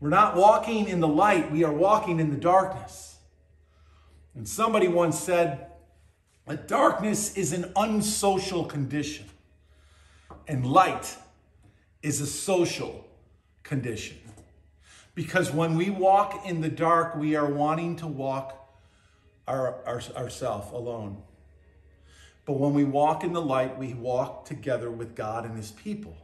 We're 0.00 0.10
not 0.10 0.36
walking 0.36 0.88
in 0.88 1.00
the 1.00 1.08
light, 1.08 1.50
we 1.50 1.64
are 1.64 1.72
walking 1.72 2.20
in 2.20 2.30
the 2.30 2.36
darkness. 2.36 3.16
And 4.34 4.46
somebody 4.48 4.86
once 4.86 5.18
said 5.18 5.66
that 6.46 6.68
darkness 6.68 7.36
is 7.36 7.52
an 7.52 7.72
unsocial 7.74 8.64
condition, 8.64 9.26
and 10.46 10.64
light 10.64 11.16
is 12.02 12.20
a 12.20 12.26
social 12.26 13.04
condition. 13.64 14.18
Because 15.16 15.50
when 15.50 15.76
we 15.76 15.90
walk 15.90 16.46
in 16.46 16.60
the 16.60 16.68
dark, 16.68 17.16
we 17.16 17.34
are 17.34 17.46
wanting 17.46 17.96
to 17.96 18.06
walk 18.06 18.54
our, 19.48 19.84
our, 19.84 20.00
ourselves 20.16 20.70
alone. 20.72 21.20
But 22.48 22.58
when 22.58 22.72
we 22.72 22.84
walk 22.84 23.24
in 23.24 23.34
the 23.34 23.42
light, 23.42 23.76
we 23.76 23.92
walk 23.92 24.46
together 24.46 24.90
with 24.90 25.14
God 25.14 25.44
and 25.44 25.54
his 25.54 25.70
people. 25.70 26.16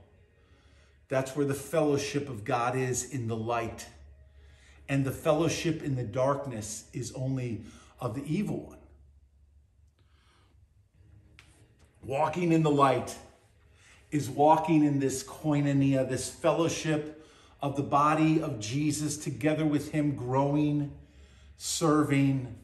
That's 1.08 1.36
where 1.36 1.44
the 1.44 1.52
fellowship 1.52 2.30
of 2.30 2.46
God 2.46 2.74
is 2.74 3.10
in 3.10 3.28
the 3.28 3.36
light. 3.36 3.86
And 4.88 5.04
the 5.04 5.12
fellowship 5.12 5.82
in 5.82 5.96
the 5.96 6.02
darkness 6.02 6.84
is 6.94 7.12
only 7.12 7.64
of 8.00 8.14
the 8.14 8.24
evil 8.24 8.68
one. 8.68 8.78
Walking 12.02 12.52
in 12.52 12.62
the 12.62 12.70
light 12.70 13.14
is 14.10 14.30
walking 14.30 14.82
in 14.82 15.00
this 15.00 15.22
koinonia, 15.22 16.08
this 16.08 16.30
fellowship 16.30 17.28
of 17.60 17.76
the 17.76 17.82
body 17.82 18.40
of 18.40 18.60
Jesus 18.60 19.18
together 19.18 19.66
with 19.66 19.90
him, 19.90 20.16
growing, 20.16 20.90
serving, 21.58 22.56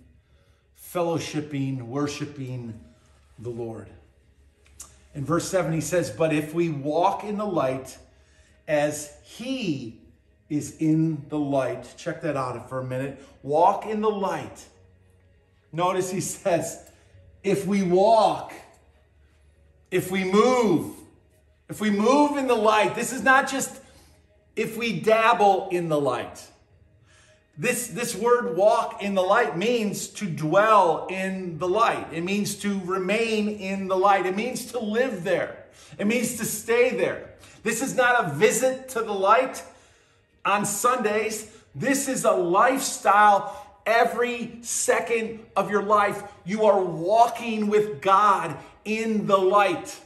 fellowshipping, 0.82 1.82
worshiping 1.82 2.80
the 3.40 3.50
Lord. 3.50 3.88
In 5.14 5.24
verse 5.24 5.48
7, 5.48 5.72
he 5.72 5.80
says, 5.80 6.10
But 6.10 6.32
if 6.32 6.54
we 6.54 6.68
walk 6.68 7.24
in 7.24 7.38
the 7.38 7.46
light 7.46 7.98
as 8.68 9.12
he 9.24 10.00
is 10.48 10.76
in 10.78 11.24
the 11.28 11.38
light, 11.38 11.94
check 11.96 12.22
that 12.22 12.36
out 12.36 12.68
for 12.68 12.80
a 12.80 12.84
minute. 12.84 13.22
Walk 13.42 13.86
in 13.86 14.00
the 14.00 14.10
light. 14.10 14.66
Notice 15.72 16.10
he 16.10 16.20
says, 16.20 16.88
If 17.42 17.66
we 17.66 17.82
walk, 17.82 18.52
if 19.90 20.10
we 20.10 20.24
move, 20.24 20.94
if 21.68 21.80
we 21.80 21.90
move 21.90 22.36
in 22.36 22.46
the 22.46 22.54
light, 22.54 22.94
this 22.94 23.12
is 23.12 23.22
not 23.22 23.48
just 23.48 23.80
if 24.56 24.76
we 24.76 25.00
dabble 25.00 25.68
in 25.70 25.88
the 25.88 26.00
light. 26.00 26.44
This, 27.60 27.88
this 27.88 28.16
word 28.16 28.56
walk 28.56 29.02
in 29.02 29.14
the 29.14 29.20
light 29.20 29.54
means 29.54 30.08
to 30.08 30.24
dwell 30.24 31.06
in 31.10 31.58
the 31.58 31.68
light. 31.68 32.06
It 32.10 32.24
means 32.24 32.54
to 32.60 32.80
remain 32.86 33.50
in 33.50 33.86
the 33.86 33.98
light. 33.98 34.24
It 34.24 34.34
means 34.34 34.72
to 34.72 34.78
live 34.78 35.24
there. 35.24 35.66
It 35.98 36.06
means 36.06 36.36
to 36.38 36.46
stay 36.46 36.96
there. 36.96 37.34
This 37.62 37.82
is 37.82 37.94
not 37.94 38.24
a 38.24 38.30
visit 38.30 38.88
to 38.90 39.02
the 39.02 39.12
light 39.12 39.62
on 40.42 40.64
Sundays. 40.64 41.54
This 41.74 42.08
is 42.08 42.24
a 42.24 42.32
lifestyle 42.32 43.78
every 43.84 44.60
second 44.62 45.40
of 45.54 45.70
your 45.70 45.82
life. 45.82 46.22
You 46.46 46.64
are 46.64 46.82
walking 46.82 47.66
with 47.68 48.00
God 48.00 48.56
in 48.86 49.26
the 49.26 49.36
light. 49.36 50.00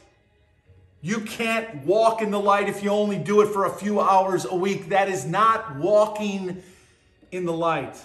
You 1.01 1.21
can't 1.21 1.85
walk 1.85 2.21
in 2.21 2.31
the 2.31 2.39
light 2.39 2.67
if 2.67 2.83
you 2.83 2.89
only 2.89 3.17
do 3.17 3.39
it 3.39 3.47
for 3.47 3.63
a 3.63 3.73
few 3.73 4.01
hours 4.01 4.43
a 4.43 4.55
week. 4.55 4.89
That 4.89 5.07
is 5.07 5.23
not 5.23 5.77
walking 5.77 6.61
in 7.35 7.45
the 7.45 7.53
light. 7.53 7.97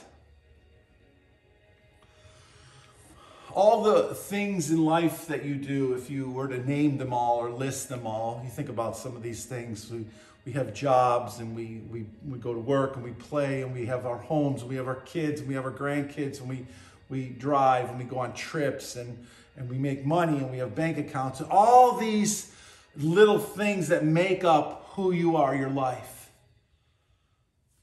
All 3.53 3.83
the 3.83 4.15
things 4.15 4.71
in 4.71 4.85
life 4.85 5.27
that 5.27 5.45
you 5.45 5.55
do, 5.55 5.95
if 5.95 6.11
you 6.11 6.31
were 6.31 6.49
to 6.49 6.59
name 6.59 6.99
them 6.99 7.13
all 7.13 7.39
or 7.39 7.51
list 7.51 7.89
them 7.89 8.07
all, 8.07 8.41
you 8.45 8.51
think 8.51 8.69
about 8.69 8.97
some 8.97 9.17
of 9.17 9.23
these 9.23 9.45
things. 9.45 9.91
We, 9.91 10.07
we 10.45 10.53
have 10.53 10.73
jobs 10.73 11.39
and 11.39 11.55
we, 11.55 11.83
we, 11.91 12.07
we 12.29 12.39
go 12.39 12.55
to 12.55 12.61
work 12.61 12.97
and 12.97 13.05
we 13.05 13.11
play 13.13 13.63
and 13.63 13.73
we 13.73 13.87
have 13.87 14.07
our 14.07 14.19
homes 14.19 14.63
and 14.63 14.71
we 14.71 14.77
have 14.77 14.89
our 14.89 14.97
kids 14.97 15.41
and 15.41 15.49
we 15.49 15.55
have 15.55 15.65
our 15.65 15.73
grandkids 15.73 16.41
and 16.41 16.49
we, 16.49 16.67
we 17.09 17.29
drive 17.29 17.89
and 17.89 17.99
we 17.99 18.05
go 18.05 18.19
on 18.19 18.33
trips 18.33 18.97
and, 18.97 19.27
and 19.57 19.69
we 19.69 19.79
make 19.79 20.05
money 20.05 20.39
and 20.39 20.51
we 20.51 20.59
have 20.59 20.75
bank 20.75 20.97
accounts 20.97 21.41
and 21.41 21.51
all 21.51 21.97
these 21.99 22.53
little 22.97 23.39
things 23.39 23.89
that 23.89 24.05
make 24.05 24.45
up 24.45 24.87
who 24.91 25.13
you 25.13 25.37
are, 25.37 25.55
your 25.55 25.71
life, 25.71 26.31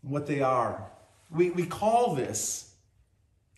what 0.01 0.27
they 0.27 0.41
are. 0.41 0.89
We, 1.29 1.49
we 1.49 1.65
call 1.65 2.15
this 2.15 2.73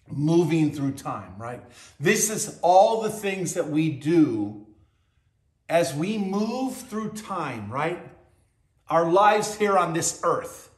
moving 0.08 0.72
through 0.72 0.94
time, 0.94 1.34
right? 1.38 1.62
This 2.00 2.30
is 2.30 2.60
all 2.62 3.02
the 3.02 3.10
things 3.10 3.54
that 3.54 3.70
we 3.70 3.90
do 3.90 4.66
as 5.68 5.94
we 5.94 6.18
move 6.18 6.76
through 6.76 7.12
time, 7.12 7.72
right? 7.72 8.00
Our 8.88 9.12
lives 9.12 9.56
here 9.56 9.78
on 9.78 9.94
this 9.94 10.20
earth, 10.24 10.72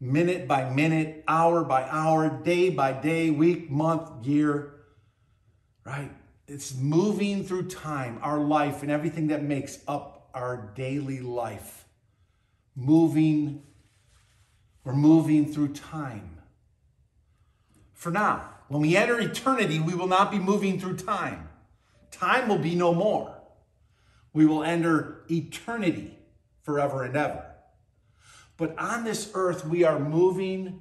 minute 0.00 0.48
by 0.48 0.70
minute, 0.70 1.24
hour 1.28 1.62
by 1.62 1.82
hour, 1.82 2.40
day 2.42 2.70
by 2.70 2.92
day, 2.92 3.30
week, 3.30 3.70
month, 3.70 4.26
year, 4.26 4.74
right? 5.84 6.10
It's 6.48 6.74
moving 6.74 7.44
through 7.44 7.68
time, 7.68 8.18
our 8.22 8.38
life, 8.38 8.82
and 8.82 8.90
everything 8.90 9.28
that 9.28 9.42
makes 9.42 9.78
up 9.86 10.30
our 10.32 10.72
daily 10.74 11.20
life. 11.20 11.84
Moving 12.74 13.62
we're 14.84 14.94
moving 14.94 15.52
through 15.52 15.74
time. 15.74 16.38
For 17.92 18.10
now, 18.10 18.48
when 18.68 18.80
we 18.80 18.96
enter 18.96 19.20
eternity, 19.20 19.78
we 19.78 19.94
will 19.94 20.06
not 20.06 20.30
be 20.30 20.38
moving 20.38 20.80
through 20.80 20.96
time. 20.96 21.48
Time 22.10 22.48
will 22.48 22.58
be 22.58 22.74
no 22.74 22.94
more. 22.94 23.36
We 24.32 24.46
will 24.46 24.62
enter 24.62 25.22
eternity 25.30 26.16
forever 26.62 27.02
and 27.02 27.16
ever. 27.16 27.44
But 28.56 28.78
on 28.78 29.04
this 29.04 29.30
earth, 29.34 29.66
we 29.66 29.84
are 29.84 29.98
moving 29.98 30.80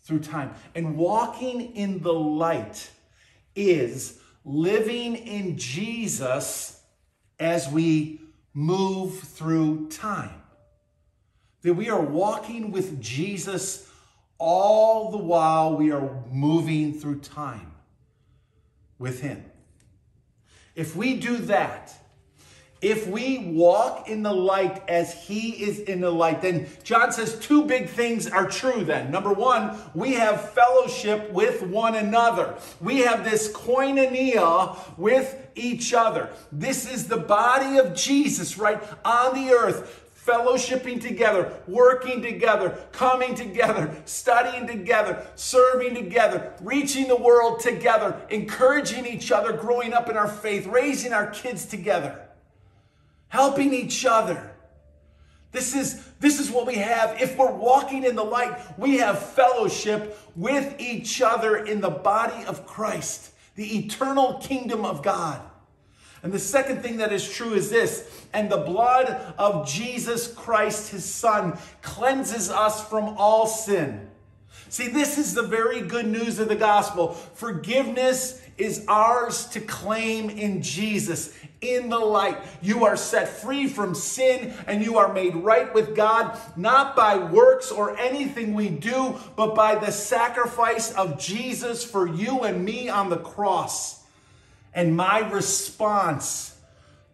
through 0.00 0.20
time. 0.20 0.54
And 0.74 0.96
walking 0.96 1.74
in 1.74 2.00
the 2.00 2.12
light 2.12 2.90
is 3.54 4.18
living 4.44 5.16
in 5.16 5.58
Jesus 5.58 6.80
as 7.38 7.68
we 7.68 8.20
move 8.54 9.18
through 9.18 9.88
time 9.88 10.42
that 11.62 11.74
we 11.74 11.90
are 11.90 12.00
walking 12.00 12.70
with 12.70 13.00
Jesus 13.00 13.90
all 14.38 15.10
the 15.10 15.18
while 15.18 15.76
we 15.76 15.90
are 15.90 16.22
moving 16.30 16.98
through 16.98 17.20
time 17.20 17.72
with 18.98 19.20
Him. 19.20 19.44
If 20.74 20.94
we 20.94 21.16
do 21.16 21.38
that, 21.38 21.94
if 22.82 23.06
we 23.08 23.38
walk 23.38 24.08
in 24.08 24.22
the 24.22 24.32
light 24.32 24.82
as 24.86 25.14
he 25.14 25.62
is 25.64 25.80
in 25.80 26.02
the 26.02 26.10
light, 26.10 26.42
then 26.42 26.68
John 26.84 27.10
says 27.10 27.38
two 27.38 27.64
big 27.64 27.88
things 27.88 28.28
are 28.28 28.46
true 28.46 28.84
then. 28.84 29.10
Number 29.10 29.32
one, 29.32 29.78
we 29.94 30.12
have 30.12 30.52
fellowship 30.52 31.32
with 31.32 31.62
one 31.62 31.94
another. 31.94 32.54
We 32.82 32.98
have 32.98 33.24
this 33.24 33.50
koinonia 33.50 34.76
with 34.98 35.48
each 35.54 35.94
other. 35.94 36.28
This 36.52 36.86
is 36.88 37.08
the 37.08 37.16
body 37.16 37.78
of 37.78 37.94
Jesus, 37.94 38.58
right, 38.58 38.82
on 39.06 39.34
the 39.34 39.54
earth, 39.54 40.05
fellowshipping 40.26 41.00
together, 41.00 41.52
working 41.68 42.20
together, 42.20 42.70
coming 42.92 43.34
together, 43.34 43.94
studying 44.04 44.66
together, 44.66 45.26
serving 45.36 45.94
together, 45.94 46.52
reaching 46.60 47.06
the 47.06 47.16
world 47.16 47.60
together, 47.60 48.20
encouraging 48.30 49.06
each 49.06 49.30
other, 49.30 49.52
growing 49.52 49.92
up 49.92 50.08
in 50.08 50.16
our 50.16 50.28
faith, 50.28 50.66
raising 50.66 51.12
our 51.12 51.30
kids 51.30 51.64
together, 51.64 52.28
helping 53.28 53.72
each 53.72 54.04
other. 54.04 54.52
This 55.52 55.74
is, 55.74 56.04
this 56.20 56.40
is 56.40 56.50
what 56.50 56.66
we 56.66 56.74
have. 56.74 57.20
If 57.20 57.38
we're 57.38 57.52
walking 57.52 58.04
in 58.04 58.16
the 58.16 58.24
light, 58.24 58.58
we 58.78 58.98
have 58.98 59.18
fellowship 59.18 60.18
with 60.34 60.78
each 60.80 61.22
other 61.22 61.56
in 61.56 61.80
the 61.80 61.88
body 61.90 62.44
of 62.46 62.66
Christ, 62.66 63.32
the 63.54 63.78
eternal 63.78 64.34
kingdom 64.38 64.84
of 64.84 65.02
God. 65.02 65.40
And 66.22 66.32
the 66.32 66.38
second 66.38 66.82
thing 66.82 66.96
that 66.98 67.12
is 67.12 67.28
true 67.28 67.52
is 67.52 67.70
this 67.70 68.10
and 68.32 68.50
the 68.50 68.58
blood 68.58 69.08
of 69.38 69.68
Jesus 69.68 70.32
Christ, 70.32 70.90
his 70.90 71.04
son, 71.04 71.58
cleanses 71.82 72.50
us 72.50 72.86
from 72.88 73.14
all 73.16 73.46
sin. 73.46 74.08
See, 74.68 74.88
this 74.88 75.16
is 75.16 75.34
the 75.34 75.42
very 75.42 75.80
good 75.80 76.06
news 76.06 76.38
of 76.38 76.48
the 76.48 76.56
gospel. 76.56 77.12
Forgiveness 77.12 78.42
is 78.58 78.84
ours 78.88 79.46
to 79.46 79.60
claim 79.60 80.30
in 80.30 80.62
Jesus 80.62 81.32
in 81.60 81.88
the 81.88 81.98
light. 81.98 82.38
You 82.62 82.84
are 82.84 82.96
set 82.96 83.28
free 83.28 83.68
from 83.68 83.94
sin 83.94 84.54
and 84.66 84.82
you 84.82 84.98
are 84.98 85.12
made 85.12 85.36
right 85.36 85.72
with 85.72 85.94
God, 85.94 86.38
not 86.56 86.96
by 86.96 87.16
works 87.16 87.70
or 87.70 87.96
anything 87.98 88.54
we 88.54 88.68
do, 88.68 89.16
but 89.36 89.54
by 89.54 89.76
the 89.76 89.92
sacrifice 89.92 90.92
of 90.92 91.18
Jesus 91.18 91.84
for 91.84 92.06
you 92.08 92.40
and 92.40 92.64
me 92.64 92.88
on 92.88 93.08
the 93.08 93.18
cross. 93.18 93.95
And 94.76 94.94
my 94.94 95.20
response 95.30 96.54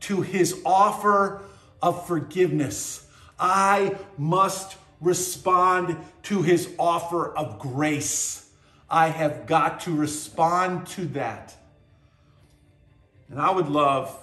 to 0.00 0.20
his 0.20 0.60
offer 0.66 1.42
of 1.80 2.08
forgiveness, 2.08 3.06
I 3.38 3.96
must 4.18 4.76
respond 5.00 5.96
to 6.24 6.42
his 6.42 6.74
offer 6.76 7.34
of 7.34 7.60
grace. 7.60 8.50
I 8.90 9.08
have 9.08 9.46
got 9.46 9.80
to 9.82 9.94
respond 9.94 10.88
to 10.88 11.06
that. 11.06 11.54
And 13.30 13.40
I 13.40 13.52
would 13.52 13.68
love 13.68 14.18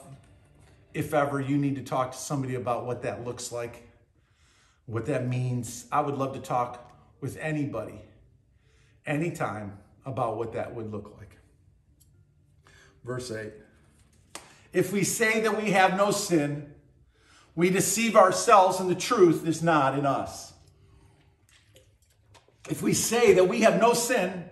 if 0.94 1.14
ever 1.14 1.40
you 1.40 1.58
need 1.58 1.76
to 1.78 1.84
talk 1.84 2.12
to 2.12 2.18
somebody 2.18 2.56
about 2.56 2.86
what 2.86 3.04
that 3.04 3.24
looks 3.24 3.54
like, 3.54 3.88
what 4.86 5.06
that 5.06 5.28
means, 5.28 5.86
I 5.94 6.02
would 6.02 6.16
love 6.16 6.34
to 6.34 6.42
talk 6.42 6.92
with 7.22 7.38
anybody, 7.38 8.02
anytime, 9.06 9.78
about 10.06 10.38
what 10.38 10.54
that 10.54 10.76
would 10.76 10.92
look 10.92 11.14
like. 11.18 11.19
Verse 13.04 13.32
8 13.32 13.52
If 14.74 14.92
we 14.92 15.04
say 15.04 15.42
that 15.42 15.62
we 15.62 15.72
have 15.72 15.98
no 15.98 16.12
sin, 16.12 16.74
we 17.56 17.70
deceive 17.70 18.16
ourselves 18.16 18.80
and 18.80 18.90
the 18.90 18.96
truth 18.96 19.48
is 19.48 19.62
not 19.62 19.98
in 19.98 20.06
us. 20.06 20.54
If 22.70 22.82
we 22.82 22.94
say 22.94 23.34
that 23.34 23.48
we 23.48 23.62
have 23.62 23.80
no 23.80 23.94
sin, 23.94 24.46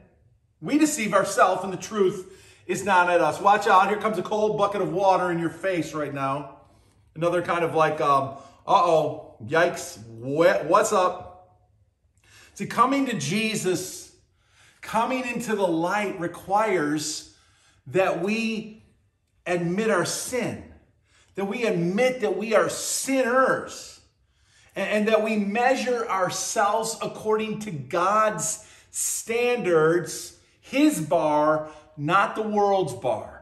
we 0.59 0.77
deceive 0.77 1.13
ourselves 1.13 1.63
and 1.63 1.71
the 1.71 1.77
truth 1.77 2.33
is 2.65 2.83
not 2.83 3.09
at 3.09 3.21
us. 3.21 3.39
Watch 3.39 3.67
out. 3.67 3.89
Here 3.89 3.97
comes 3.97 4.17
a 4.17 4.23
cold 4.23 4.57
bucket 4.57 4.81
of 4.81 4.91
water 4.91 5.31
in 5.31 5.39
your 5.39 5.49
face 5.49 5.93
right 5.93 6.13
now. 6.13 6.57
Another 7.15 7.41
kind 7.41 7.63
of 7.63 7.75
like, 7.75 8.01
um, 8.01 8.35
uh 8.67 8.83
oh, 8.83 9.35
yikes, 9.45 9.99
what's 10.07 10.91
up? 10.91 11.57
See, 12.55 12.65
coming 12.65 13.05
to 13.05 13.13
Jesus, 13.17 14.15
coming 14.81 15.25
into 15.27 15.55
the 15.55 15.67
light 15.67 16.19
requires 16.19 17.26
that 17.87 18.21
we 18.21 18.83
admit 19.45 19.89
our 19.89 20.05
sin, 20.05 20.63
that 21.35 21.45
we 21.45 21.65
admit 21.65 22.21
that 22.21 22.37
we 22.37 22.53
are 22.53 22.69
sinners, 22.69 24.01
and, 24.75 24.89
and 24.89 25.07
that 25.07 25.23
we 25.23 25.37
measure 25.37 26.07
ourselves 26.07 26.97
according 27.01 27.59
to 27.59 27.71
God's 27.71 28.65
standards, 28.91 30.37
His 30.59 30.99
bar, 30.99 31.69
not 31.95 32.35
the 32.35 32.43
world's 32.43 32.93
bar 32.93 33.37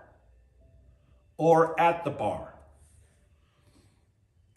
or 1.38 1.80
at 1.80 2.04
the 2.04 2.10
bar. 2.10 2.54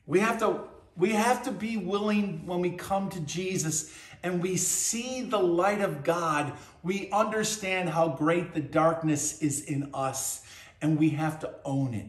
We 0.07 0.21
have 0.21 0.39
to 0.41 0.61
we 0.97 1.11
have 1.11 1.45
to 1.45 1.53
be 1.53 1.77
willing 1.77 2.45
when 2.45 2.61
we 2.61 2.71
come 2.71 3.09
to 3.11 3.21
Jesus 3.21 3.95
and 4.23 4.43
we 4.43 4.57
see 4.57 5.23
the 5.23 5.39
light 5.39 5.81
of 5.81 6.05
God, 6.05 6.53
we 6.83 7.11
understand 7.11 7.89
how 7.91 8.09
great 8.09 8.55
the 8.55 8.61
darkness 8.61 9.41
is 9.41 9.65
in 9.65 9.91
us 9.95 10.43
and 10.81 10.99
we 10.99 11.11
have 11.11 11.41
to 11.41 11.55
own 11.65 11.95
it. 11.95 12.09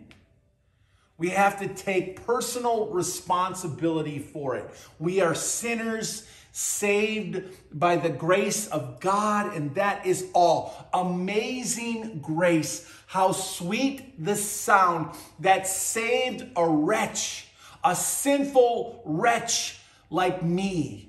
We 1.18 1.30
have 1.30 1.60
to 1.60 1.68
take 1.68 2.26
personal 2.26 2.88
responsibility 2.88 4.20
for 4.20 4.56
it. 4.56 4.70
We 5.00 5.20
are 5.20 5.36
sinners 5.36 6.26
saved 6.52 7.44
by 7.78 7.98
the 7.98 8.10
grace 8.10 8.68
of 8.68 9.00
God, 9.00 9.54
and 9.54 9.76
that 9.76 10.06
is 10.06 10.30
all. 10.34 10.90
Amazing 10.94 12.20
grace. 12.20 12.90
How 13.06 13.34
sweet 13.34 14.24
the 14.24 14.36
sound 14.36 15.16
that 15.40 15.68
saved 15.68 16.46
a 16.56 16.68
wretch, 16.68 17.48
a 17.84 17.96
sinful 17.96 19.02
wretch 19.06 19.80
like 20.10 20.42
me, 20.42 21.09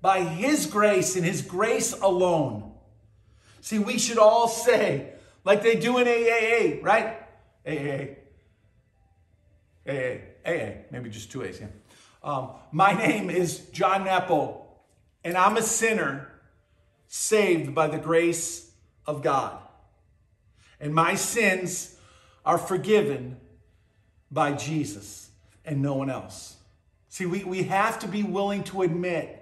by 0.00 0.20
His 0.20 0.66
grace 0.66 1.16
and 1.16 1.24
His 1.24 1.42
grace 1.42 1.92
alone. 1.92 2.72
See, 3.60 3.78
we 3.78 3.98
should 3.98 4.18
all 4.18 4.48
say, 4.48 5.12
like 5.44 5.62
they 5.62 5.76
do 5.76 5.98
in 5.98 6.06
AAA, 6.06 6.82
right? 6.82 7.16
AAA. 7.66 8.16
AA. 9.86 10.18
AA. 10.46 10.70
Maybe 10.90 11.10
just 11.10 11.30
two 11.30 11.42
A's, 11.42 11.60
yeah. 11.60 11.66
Um, 12.22 12.50
my 12.72 12.92
name 12.94 13.30
is 13.30 13.58
John 13.70 14.04
Nappo, 14.04 14.66
and 15.24 15.36
I'm 15.36 15.56
a 15.56 15.62
sinner 15.62 16.28
saved 17.06 17.74
by 17.74 17.86
the 17.86 17.98
grace 17.98 18.70
of 19.06 19.22
God. 19.22 19.58
And 20.80 20.94
my 20.94 21.14
sins 21.14 21.96
are 22.44 22.58
forgiven 22.58 23.38
by 24.30 24.52
Jesus 24.52 25.30
and 25.64 25.82
no 25.82 25.94
one 25.94 26.10
else. 26.10 26.56
See, 27.08 27.26
we, 27.26 27.44
we 27.44 27.64
have 27.64 27.98
to 28.00 28.08
be 28.08 28.22
willing 28.22 28.64
to 28.64 28.82
admit 28.82 29.37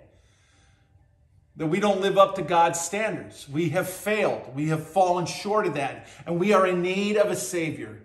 that 1.56 1.66
we 1.66 1.80
don't 1.80 2.00
live 2.00 2.18
up 2.18 2.34
to 2.36 2.42
God's 2.42 2.80
standards. 2.80 3.48
We 3.48 3.70
have 3.70 3.88
failed. 3.88 4.54
We 4.54 4.68
have 4.68 4.86
fallen 4.86 5.26
short 5.26 5.66
of 5.66 5.74
that. 5.74 6.06
And 6.26 6.38
we 6.38 6.52
are 6.52 6.66
in 6.66 6.82
need 6.82 7.16
of 7.16 7.30
a 7.30 7.36
Savior. 7.36 7.98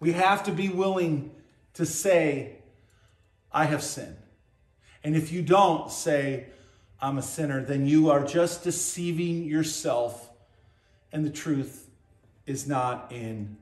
We 0.00 0.12
have 0.12 0.44
to 0.44 0.52
be 0.52 0.68
willing 0.68 1.32
to 1.74 1.84
say, 1.84 2.56
I 3.52 3.64
have 3.64 3.82
sinned. 3.82 4.16
And 5.04 5.14
if 5.14 5.32
you 5.32 5.42
don't 5.42 5.90
say, 5.90 6.46
I'm 7.00 7.18
a 7.18 7.22
sinner, 7.22 7.62
then 7.62 7.86
you 7.86 8.10
are 8.10 8.24
just 8.24 8.64
deceiving 8.64 9.44
yourself, 9.44 10.30
and 11.12 11.24
the 11.24 11.30
truth 11.30 11.88
is 12.46 12.66
not 12.66 13.12
in 13.12 13.56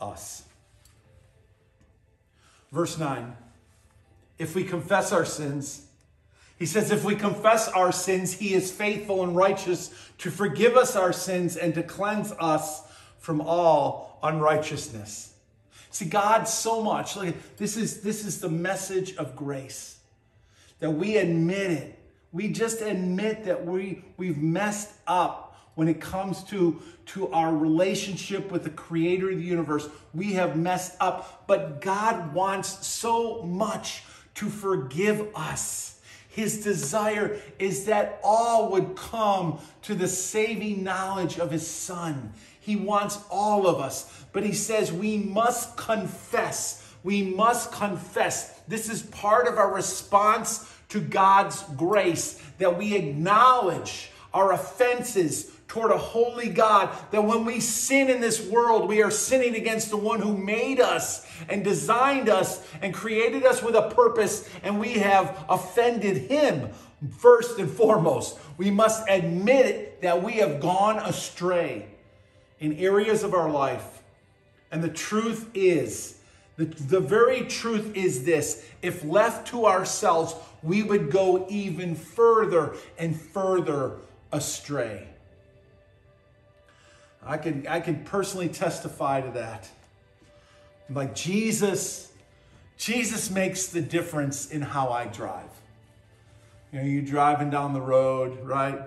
us. 0.00 0.44
Verse 2.72 2.98
9 2.98 3.36
If 4.38 4.54
we 4.54 4.64
confess 4.64 5.12
our 5.12 5.24
sins, 5.24 5.87
he 6.58 6.66
says, 6.66 6.90
if 6.90 7.04
we 7.04 7.14
confess 7.14 7.68
our 7.68 7.92
sins, 7.92 8.32
he 8.32 8.52
is 8.52 8.70
faithful 8.70 9.22
and 9.22 9.36
righteous 9.36 9.94
to 10.18 10.30
forgive 10.30 10.76
us 10.76 10.96
our 10.96 11.12
sins 11.12 11.56
and 11.56 11.74
to 11.74 11.82
cleanse 11.82 12.32
us 12.32 12.82
from 13.18 13.40
all 13.40 14.18
unrighteousness. 14.22 15.34
See, 15.90 16.06
God 16.06 16.44
so 16.48 16.82
much, 16.82 17.16
look, 17.16 17.34
this 17.56 17.76
is 17.76 18.02
this 18.02 18.24
is 18.24 18.40
the 18.40 18.48
message 18.48 19.16
of 19.16 19.36
grace. 19.36 19.98
That 20.80 20.90
we 20.90 21.16
admit 21.16 21.70
it. 21.70 21.98
We 22.32 22.48
just 22.48 22.82
admit 22.82 23.44
that 23.44 23.64
we 23.64 24.04
we've 24.16 24.38
messed 24.38 24.92
up 25.06 25.48
when 25.78 25.86
it 25.86 26.00
comes 26.00 26.42
to, 26.42 26.82
to 27.06 27.28
our 27.28 27.56
relationship 27.56 28.50
with 28.50 28.64
the 28.64 28.70
creator 28.70 29.30
of 29.30 29.36
the 29.36 29.44
universe. 29.44 29.88
We 30.12 30.32
have 30.32 30.56
messed 30.56 30.96
up, 30.98 31.44
but 31.46 31.80
God 31.80 32.34
wants 32.34 32.84
so 32.84 33.42
much 33.44 34.02
to 34.34 34.48
forgive 34.48 35.28
us. 35.36 35.97
His 36.28 36.62
desire 36.62 37.40
is 37.58 37.86
that 37.86 38.20
all 38.22 38.70
would 38.72 38.96
come 38.96 39.58
to 39.82 39.94
the 39.94 40.08
saving 40.08 40.84
knowledge 40.84 41.38
of 41.38 41.50
his 41.50 41.66
son. 41.66 42.32
He 42.60 42.76
wants 42.76 43.18
all 43.30 43.66
of 43.66 43.80
us. 43.80 44.24
But 44.32 44.44
he 44.44 44.52
says 44.52 44.92
we 44.92 45.16
must 45.16 45.76
confess. 45.76 46.94
We 47.02 47.22
must 47.22 47.72
confess. 47.72 48.60
This 48.68 48.88
is 48.88 49.02
part 49.02 49.48
of 49.48 49.56
our 49.56 49.72
response 49.72 50.70
to 50.90 51.00
God's 51.00 51.62
grace 51.76 52.42
that 52.58 52.76
we 52.78 52.94
acknowledge 52.94 54.10
our 54.34 54.52
offenses 54.52 55.50
toward 55.68 55.92
a 55.92 55.98
holy 55.98 56.48
God. 56.48 56.90
That 57.12 57.22
when 57.22 57.44
we 57.44 57.60
sin 57.60 58.10
in 58.10 58.20
this 58.20 58.40
world, 58.40 58.88
we 58.88 59.02
are 59.02 59.10
sinning 59.10 59.54
against 59.54 59.90
the 59.90 59.96
one 59.96 60.20
who 60.20 60.36
made 60.36 60.80
us 60.80 61.24
and 61.48 61.62
designed 61.62 62.28
us 62.28 62.66
and 62.82 62.92
created 62.92 63.44
us 63.44 63.62
with 63.62 63.76
a 63.76 63.90
purpose, 63.90 64.48
and 64.64 64.80
we 64.80 64.94
have 64.94 65.44
offended 65.48 66.30
him 66.30 66.70
first 67.18 67.58
and 67.60 67.70
foremost. 67.70 68.38
We 68.56 68.70
must 68.70 69.04
admit 69.08 70.02
that 70.02 70.22
we 70.22 70.32
have 70.34 70.60
gone 70.60 70.98
astray 70.98 71.86
in 72.58 72.72
areas 72.72 73.22
of 73.22 73.34
our 73.34 73.48
life. 73.48 74.02
And 74.72 74.82
the 74.82 74.88
truth 74.88 75.48
is 75.54 76.18
The, 76.58 76.64
the 76.64 77.00
very 77.00 77.42
truth 77.42 77.94
is 77.94 78.24
this 78.24 78.64
if 78.82 79.04
left 79.04 79.48
to 79.48 79.66
ourselves, 79.66 80.34
we 80.62 80.82
would 80.82 81.10
go 81.10 81.46
even 81.48 81.94
further 81.94 82.74
and 82.98 83.18
further 83.18 83.98
astray. 84.32 85.07
I 87.28 87.36
can, 87.36 87.66
I 87.66 87.80
can 87.80 88.04
personally 88.04 88.48
testify 88.48 89.20
to 89.20 89.30
that. 89.32 89.68
Like 90.88 91.14
Jesus, 91.14 92.10
Jesus 92.78 93.30
makes 93.30 93.66
the 93.66 93.82
difference 93.82 94.50
in 94.50 94.62
how 94.62 94.88
I 94.88 95.08
drive. 95.08 95.50
You 96.72 96.78
know, 96.78 96.86
you 96.86 97.02
driving 97.02 97.50
down 97.50 97.74
the 97.74 97.82
road, 97.82 98.40
right? 98.42 98.80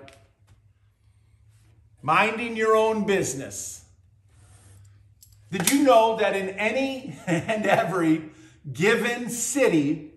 Minding 2.02 2.56
your 2.56 2.74
own 2.74 3.06
business. 3.06 3.84
Did 5.52 5.70
you 5.70 5.84
know 5.84 6.16
that 6.16 6.34
in 6.34 6.48
any 6.48 7.16
and 7.28 7.64
every 7.64 8.24
given 8.72 9.30
city, 9.30 10.14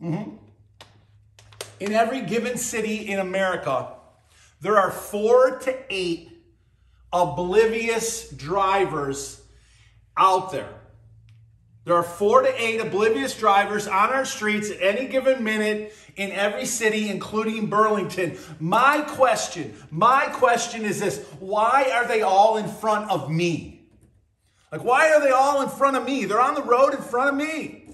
mm-hmm, 0.00 0.36
in 1.80 1.92
every 1.92 2.20
given 2.20 2.56
city 2.56 3.08
in 3.08 3.18
America, 3.18 3.94
there 4.60 4.78
are 4.78 4.92
four 4.92 5.58
to 5.58 5.76
eight 5.92 6.29
oblivious 7.12 8.28
drivers 8.30 9.40
out 10.16 10.52
there. 10.52 10.80
There 11.84 11.94
are 11.94 12.02
four 12.02 12.42
to 12.42 12.62
eight 12.62 12.80
oblivious 12.80 13.36
drivers 13.36 13.88
on 13.88 14.10
our 14.10 14.24
streets 14.24 14.70
at 14.70 14.80
any 14.80 15.08
given 15.08 15.42
minute 15.42 15.94
in 16.16 16.30
every 16.30 16.66
city, 16.66 17.08
including 17.08 17.66
Burlington. 17.66 18.36
My 18.58 19.00
question, 19.00 19.74
my 19.90 20.26
question 20.26 20.84
is 20.84 21.00
this 21.00 21.24
why 21.40 21.90
are 21.92 22.06
they 22.06 22.22
all 22.22 22.58
in 22.58 22.68
front 22.68 23.10
of 23.10 23.30
me? 23.30 23.88
Like, 24.70 24.84
why 24.84 25.12
are 25.12 25.20
they 25.20 25.30
all 25.30 25.62
in 25.62 25.68
front 25.68 25.96
of 25.96 26.04
me? 26.04 26.26
They're 26.26 26.40
on 26.40 26.54
the 26.54 26.62
road 26.62 26.94
in 26.94 27.00
front 27.00 27.30
of 27.30 27.34
me. 27.34 27.88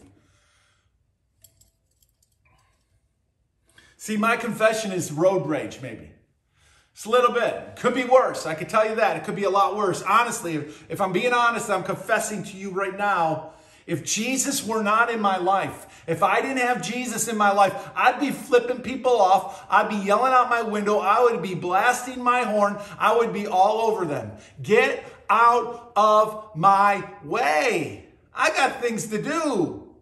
See, 3.96 4.16
my 4.16 4.36
confession 4.36 4.92
is 4.92 5.10
road 5.10 5.46
rage, 5.46 5.80
maybe. 5.80 6.10
It's 6.96 7.04
a 7.04 7.10
little 7.10 7.32
bit. 7.32 7.76
Could 7.76 7.94
be 7.94 8.04
worse. 8.04 8.46
I 8.46 8.54
can 8.54 8.68
tell 8.68 8.88
you 8.88 8.94
that. 8.94 9.18
It 9.18 9.24
could 9.24 9.36
be 9.36 9.44
a 9.44 9.50
lot 9.50 9.76
worse. 9.76 10.00
Honestly, 10.00 10.54
if, 10.54 10.90
if 10.90 10.98
I'm 11.02 11.12
being 11.12 11.34
honest, 11.34 11.68
I'm 11.68 11.84
confessing 11.84 12.42
to 12.44 12.56
you 12.56 12.70
right 12.70 12.96
now. 12.96 13.52
If 13.86 14.02
Jesus 14.02 14.66
were 14.66 14.82
not 14.82 15.10
in 15.10 15.20
my 15.20 15.36
life, 15.36 16.02
if 16.06 16.22
I 16.22 16.40
didn't 16.40 16.56
have 16.56 16.80
Jesus 16.80 17.28
in 17.28 17.36
my 17.36 17.52
life, 17.52 17.90
I'd 17.94 18.18
be 18.18 18.30
flipping 18.30 18.80
people 18.80 19.12
off. 19.12 19.66
I'd 19.68 19.90
be 19.90 19.96
yelling 19.96 20.32
out 20.32 20.48
my 20.48 20.62
window. 20.62 20.98
I 20.98 21.20
would 21.20 21.42
be 21.42 21.54
blasting 21.54 22.24
my 22.24 22.44
horn. 22.44 22.78
I 22.98 23.14
would 23.14 23.34
be 23.34 23.46
all 23.46 23.90
over 23.90 24.06
them. 24.06 24.32
Get 24.62 25.04
out 25.28 25.92
of 25.96 26.56
my 26.56 27.06
way. 27.22 28.06
I 28.34 28.48
got 28.52 28.80
things 28.80 29.08
to 29.08 29.20
do. 29.22 29.94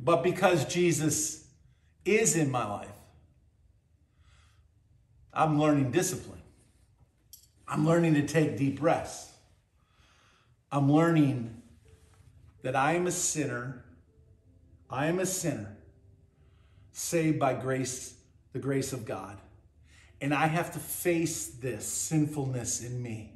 But 0.00 0.24
because 0.24 0.64
Jesus 0.64 1.46
is 2.04 2.34
in 2.34 2.50
my 2.50 2.66
life, 2.66 2.97
I'm 5.38 5.56
learning 5.60 5.92
discipline. 5.92 6.42
I'm 7.68 7.86
learning 7.86 8.14
to 8.14 8.26
take 8.26 8.58
deep 8.58 8.80
breaths. 8.80 9.30
I'm 10.72 10.90
learning 10.90 11.62
that 12.62 12.74
I 12.74 12.94
am 12.94 13.06
a 13.06 13.12
sinner. 13.12 13.84
I 14.90 15.06
am 15.06 15.20
a 15.20 15.26
sinner 15.26 15.76
saved 16.90 17.38
by 17.38 17.54
grace, 17.54 18.14
the 18.52 18.58
grace 18.58 18.92
of 18.92 19.06
God. 19.06 19.38
And 20.20 20.34
I 20.34 20.48
have 20.48 20.72
to 20.72 20.80
face 20.80 21.46
this 21.46 21.86
sinfulness 21.86 22.82
in 22.82 23.00
me. 23.00 23.32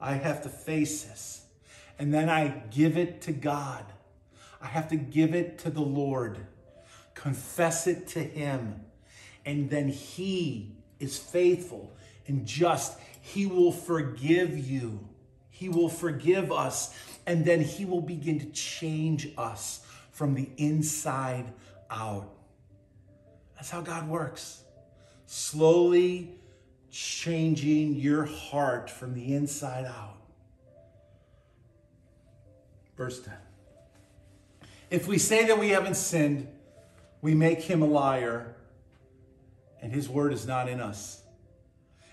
I 0.00 0.14
have 0.14 0.40
to 0.44 0.48
face 0.48 1.02
this. 1.02 1.44
And 1.98 2.14
then 2.14 2.30
I 2.30 2.62
give 2.70 2.96
it 2.96 3.20
to 3.22 3.32
God. 3.32 3.84
I 4.62 4.66
have 4.68 4.88
to 4.88 4.96
give 4.96 5.34
it 5.34 5.58
to 5.58 5.70
the 5.70 5.82
Lord, 5.82 6.38
confess 7.12 7.86
it 7.86 8.08
to 8.08 8.20
Him 8.20 8.86
and 9.44 9.70
then 9.70 9.88
He 9.88 10.72
is 10.98 11.18
faithful 11.18 11.92
and 12.26 12.46
just. 12.46 12.98
He 13.20 13.46
will 13.46 13.72
forgive 13.72 14.58
you. 14.58 15.06
He 15.50 15.68
will 15.68 15.88
forgive 15.88 16.50
us. 16.50 16.94
And 17.26 17.44
then 17.44 17.60
He 17.60 17.84
will 17.84 18.00
begin 18.00 18.38
to 18.40 18.46
change 18.46 19.28
us 19.36 19.84
from 20.10 20.34
the 20.34 20.48
inside 20.56 21.52
out. 21.90 22.28
That's 23.54 23.70
how 23.70 23.82
God 23.82 24.08
works. 24.08 24.62
Slowly 25.26 26.34
changing 26.90 27.94
your 27.94 28.24
heart 28.24 28.90
from 28.90 29.14
the 29.14 29.34
inside 29.34 29.84
out. 29.84 30.16
Verse 32.96 33.20
10. 33.20 33.34
If 34.90 35.06
we 35.06 35.18
say 35.18 35.46
that 35.46 35.58
we 35.58 35.70
haven't 35.70 35.96
sinned, 35.96 36.48
we 37.22 37.34
make 37.34 37.60
him 37.60 37.82
a 37.82 37.86
liar 37.86 38.56
and 39.82 39.92
his 39.92 40.08
word 40.08 40.32
is 40.32 40.46
not 40.46 40.68
in 40.68 40.80
us. 40.80 41.22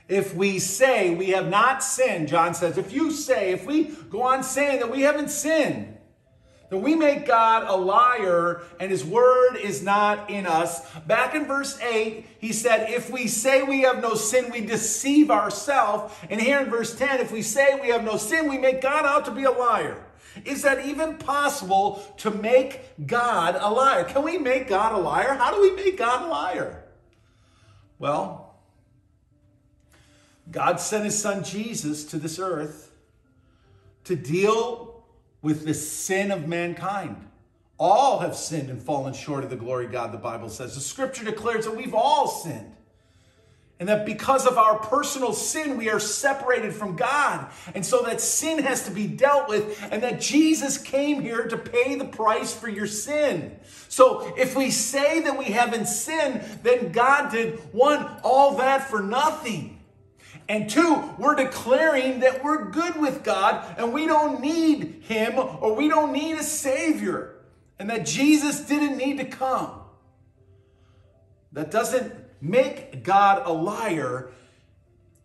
If 0.07 0.33
we 0.33 0.59
say 0.59 1.13
we 1.13 1.29
have 1.29 1.49
not 1.49 1.83
sinned, 1.83 2.29
John 2.29 2.53
says, 2.53 2.77
if 2.77 2.93
you 2.93 3.11
say, 3.11 3.51
if 3.51 3.65
we 3.65 3.85
go 4.09 4.21
on 4.23 4.41
saying 4.41 4.79
that 4.79 4.89
we 4.89 5.01
haven't 5.01 5.29
sinned, 5.29 5.97
then 6.69 6.81
we 6.81 6.95
make 6.95 7.25
God 7.25 7.63
a 7.67 7.75
liar 7.75 8.61
and 8.79 8.91
his 8.91 9.05
word 9.05 9.55
is 9.55 9.81
not 9.81 10.29
in 10.29 10.45
us. 10.45 10.89
Back 11.07 11.33
in 11.33 11.45
verse 11.45 11.79
8, 11.79 12.25
he 12.39 12.51
said, 12.51 12.89
If 12.89 13.09
we 13.09 13.27
say 13.27 13.63
we 13.63 13.81
have 13.81 14.01
no 14.01 14.15
sin, 14.15 14.51
we 14.51 14.61
deceive 14.61 15.31
ourselves. 15.31 16.13
And 16.29 16.41
here 16.41 16.59
in 16.59 16.69
verse 16.69 16.93
10, 16.95 17.21
if 17.21 17.31
we 17.31 17.41
say 17.41 17.79
we 17.81 17.89
have 17.89 18.03
no 18.03 18.17
sin, 18.17 18.49
we 18.49 18.57
make 18.57 18.81
God 18.81 19.05
out 19.05 19.25
to 19.25 19.31
be 19.31 19.43
a 19.43 19.51
liar. 19.51 20.03
Is 20.43 20.61
that 20.63 20.85
even 20.85 21.17
possible 21.17 22.03
to 22.17 22.31
make 22.31 23.07
God 23.07 23.57
a 23.59 23.71
liar? 23.71 24.03
Can 24.03 24.23
we 24.23 24.37
make 24.37 24.67
God 24.67 24.93
a 24.93 24.97
liar? 24.97 25.33
How 25.33 25.53
do 25.53 25.61
we 25.61 25.71
make 25.71 25.97
God 25.97 26.23
a 26.23 26.27
liar? 26.27 26.83
Well, 27.99 28.55
God 30.51 30.79
sent 30.79 31.05
his 31.05 31.19
son 31.19 31.43
Jesus 31.43 32.05
to 32.05 32.17
this 32.17 32.39
earth 32.39 32.91
to 34.05 34.15
deal 34.15 35.03
with 35.41 35.65
the 35.65 35.73
sin 35.73 36.31
of 36.31 36.47
mankind. 36.47 37.27
All 37.79 38.19
have 38.19 38.35
sinned 38.35 38.69
and 38.69 38.81
fallen 38.81 39.13
short 39.13 39.43
of 39.43 39.49
the 39.49 39.55
glory 39.55 39.85
of 39.85 39.91
God, 39.91 40.11
the 40.11 40.17
Bible 40.17 40.49
says. 40.49 40.73
The 40.75 40.81
scripture 40.81 41.25
declares 41.25 41.65
that 41.65 41.75
we've 41.75 41.93
all 41.93 42.27
sinned. 42.27 42.76
And 43.79 43.89
that 43.89 44.07
because 44.07 44.47
of 44.47 44.57
our 44.57 44.79
personal 44.79 45.33
sin, 45.33 45.77
we 45.77 45.89
are 45.89 45.99
separated 45.99 46.73
from 46.73 46.95
God. 46.95 47.47
And 47.75 47.85
so 47.85 48.01
that 48.03 48.21
sin 48.21 48.63
has 48.63 48.85
to 48.85 48.91
be 48.91 49.05
dealt 49.05 49.47
with, 49.47 49.79
and 49.91 50.01
that 50.01 50.19
Jesus 50.19 50.79
came 50.79 51.21
here 51.21 51.47
to 51.47 51.57
pay 51.57 51.93
the 51.95 52.05
price 52.05 52.55
for 52.55 52.67
your 52.67 52.87
sin. 52.87 53.59
So 53.87 54.33
if 54.35 54.55
we 54.55 54.71
say 54.71 55.19
that 55.21 55.37
we 55.37 55.45
haven't 55.45 55.87
sinned, 55.87 56.41
then 56.63 56.91
God 56.91 57.31
did 57.31 57.59
one, 57.71 58.19
all 58.23 58.57
that 58.57 58.89
for 58.89 59.01
nothing. 59.01 59.79
And 60.49 60.69
two, 60.69 61.13
we're 61.17 61.35
declaring 61.35 62.21
that 62.21 62.43
we're 62.43 62.71
good 62.71 62.95
with 62.99 63.23
God 63.23 63.75
and 63.77 63.93
we 63.93 64.07
don't 64.07 64.41
need 64.41 65.03
Him 65.03 65.37
or 65.37 65.75
we 65.75 65.89
don't 65.89 66.13
need 66.13 66.37
a 66.37 66.43
Savior. 66.43 67.35
And 67.79 67.89
that 67.89 68.05
Jesus 68.05 68.61
didn't 68.61 68.97
need 68.97 69.17
to 69.17 69.25
come. 69.25 69.71
That 71.51 71.69
doesn't 71.69 72.13
make 72.41 73.03
God 73.03 73.43
a 73.45 73.51
liar, 73.51 74.31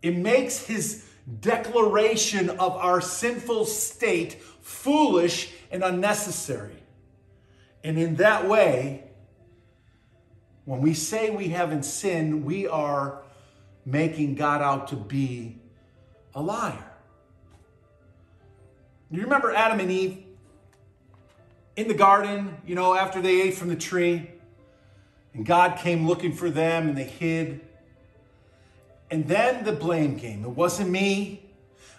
it 0.01 0.15
makes 0.15 0.65
his 0.65 1.05
declaration 1.39 2.49
of 2.49 2.73
our 2.73 3.01
sinful 3.01 3.65
state 3.65 4.41
foolish 4.61 5.51
and 5.71 5.83
unnecessary. 5.83 6.83
And 7.83 7.97
in 7.97 8.15
that 8.15 8.47
way, 8.47 9.03
when 10.65 10.81
we 10.81 10.93
say 10.93 11.29
we 11.29 11.49
haven't 11.49 11.83
sinned, 11.83 12.45
we 12.45 12.67
are 12.67 13.21
making 13.85 14.35
God 14.35 14.61
out 14.61 14.87
to 14.89 14.95
be 14.95 15.57
a 16.33 16.41
liar. 16.41 16.91
You 19.11 19.21
remember 19.21 19.53
Adam 19.53 19.79
and 19.79 19.91
Eve 19.91 20.23
in 21.75 21.87
the 21.87 21.93
garden, 21.93 22.57
you 22.65 22.75
know, 22.75 22.95
after 22.95 23.21
they 23.21 23.41
ate 23.41 23.55
from 23.55 23.69
the 23.69 23.75
tree? 23.75 24.29
And 25.33 25.45
God 25.45 25.77
came 25.77 26.07
looking 26.07 26.33
for 26.33 26.49
them 26.49 26.89
and 26.89 26.97
they 26.97 27.05
hid. 27.05 27.61
And 29.09 29.27
then 29.27 29.63
the 29.63 29.71
blame 29.71 30.19
came. 30.19 30.43
It 30.43 30.49
wasn't 30.49 30.89
me. 30.89 31.43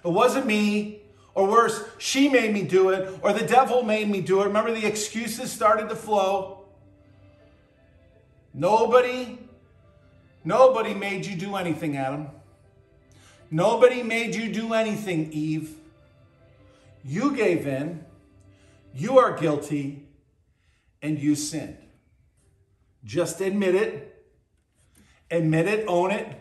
It 0.05 0.09
wasn't 0.11 0.47
me. 0.47 1.01
Or 1.35 1.49
worse, 1.49 1.83
she 1.99 2.29
made 2.29 2.53
me 2.53 2.63
do 2.63 2.91
it, 2.91 3.19
or 3.21 3.33
the 3.33 3.45
devil 3.45 3.83
made 3.83 4.09
me 4.09 4.21
do 4.21 4.41
it. 4.41 4.45
Remember, 4.45 4.73
the 4.73 4.87
excuses 4.87 5.51
started 5.51 5.89
to 5.89 5.97
flow. 5.97 6.65
Nobody, 8.53 9.41
nobody 10.45 10.95
made 10.95 11.27
you 11.27 11.35
do 11.35 11.57
anything, 11.57 11.97
Adam. 11.97 12.29
Nobody 13.51 14.05
made 14.05 14.37
you 14.37 14.53
do 14.53 14.75
anything, 14.75 15.33
Eve. 15.33 15.77
You 17.05 17.35
gave 17.35 17.67
in, 17.67 18.05
you 18.95 19.19
are 19.19 19.37
guilty, 19.37 20.07
and 21.03 21.19
you 21.19 21.35
sinned. 21.35 21.84
Just 23.05 23.41
admit 23.41 23.75
it. 23.75 24.11
Admit 25.31 25.67
it, 25.67 25.87
own 25.89 26.11
it. 26.11 26.41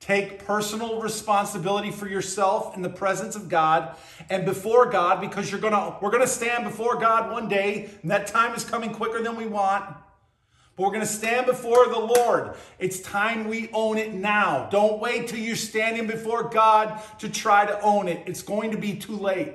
Take 0.00 0.46
personal 0.46 1.02
responsibility 1.02 1.90
for 1.90 2.08
yourself 2.08 2.74
in 2.74 2.80
the 2.80 2.88
presence 2.88 3.36
of 3.36 3.50
God 3.50 3.96
and 4.30 4.46
before 4.46 4.86
God 4.90 5.20
because 5.20 5.50
you're 5.50 5.60
going 5.60 5.74
to 5.74 5.98
we're 6.00 6.10
going 6.10 6.22
to 6.22 6.28
stand 6.28 6.64
before 6.64 6.96
God 6.96 7.30
one 7.30 7.48
day 7.48 7.90
and 8.00 8.10
that 8.10 8.26
time 8.26 8.54
is 8.54 8.64
coming 8.64 8.92
quicker 8.94 9.22
than 9.22 9.36
we 9.36 9.46
want. 9.46 9.84
But 10.76 10.84
we're 10.84 10.92
going 10.92 11.00
to 11.00 11.06
stand 11.06 11.46
before 11.46 11.86
the 11.88 11.98
Lord. 11.98 12.54
It's 12.78 13.00
time 13.00 13.46
we 13.46 13.68
own 13.74 13.98
it 13.98 14.14
now. 14.14 14.68
Don't 14.70 15.00
wait 15.00 15.28
till 15.28 15.38
you're 15.38 15.54
standing 15.54 16.06
before 16.06 16.44
God 16.48 16.98
to 17.18 17.28
try 17.28 17.66
to 17.66 17.78
own 17.82 18.08
it. 18.08 18.22
It's 18.24 18.42
going 18.42 18.70
to 18.70 18.78
be 18.78 18.94
too 18.96 19.16
late. 19.16 19.52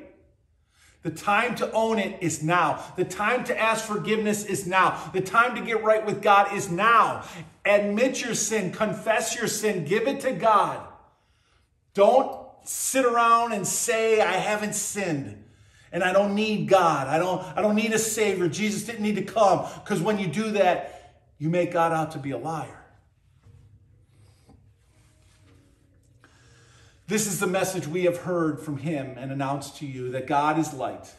The 1.06 1.12
time 1.12 1.54
to 1.58 1.72
own 1.72 2.00
it 2.00 2.18
is 2.24 2.42
now. 2.42 2.84
The 2.96 3.06
time 3.06 3.44
to 3.44 3.62
ask 3.62 3.86
forgiveness 3.86 4.44
is 4.44 4.66
now. 4.66 5.12
The 5.14 5.22
time 5.22 5.54
to 5.54 5.62
get 5.62 5.84
right 5.84 6.04
with 6.04 6.20
God 6.20 6.52
is 6.56 6.72
now. 6.72 7.24
Admit 7.64 8.24
your 8.24 8.34
sin, 8.34 8.72
confess 8.72 9.36
your 9.36 9.46
sin, 9.46 9.86
give 9.86 10.08
it 10.08 10.22
to 10.22 10.32
God. 10.32 10.84
Don't 11.94 12.48
sit 12.64 13.06
around 13.06 13.54
and 13.54 13.68
say, 13.68 14.20
I 14.20 14.32
haven't 14.32 14.74
sinned 14.74 15.44
and 15.92 16.04
I 16.04 16.12
don't 16.12 16.34
need 16.34 16.68
God. 16.68 17.08
I 17.08 17.20
don't, 17.20 17.40
I 17.56 17.62
don't 17.62 17.76
need 17.76 17.94
a 17.94 18.00
Savior. 18.00 18.48
Jesus 18.48 18.82
didn't 18.82 19.04
need 19.04 19.18
to 19.18 19.24
come. 19.24 19.68
Because 19.84 20.02
when 20.02 20.18
you 20.18 20.26
do 20.26 20.54
that, 20.54 21.22
you 21.38 21.52
make 21.52 21.72
God 21.72 21.92
out 21.92 22.14
to 22.14 22.18
be 22.18 22.32
a 22.32 22.38
liar. 22.40 22.85
This 27.08 27.28
is 27.28 27.40
the 27.40 27.48
message 27.48 27.86
we 27.86 28.06
have 28.06 28.18
heard 28.18 28.60
from 28.60 28.78
him 28.78 29.16
and 29.18 29.32
announced 29.32 29.78
to 29.78 29.86
you 29.86 30.12
that 30.12 30.26
God 30.26 30.58
is 30.58 30.74
light, 30.74 31.14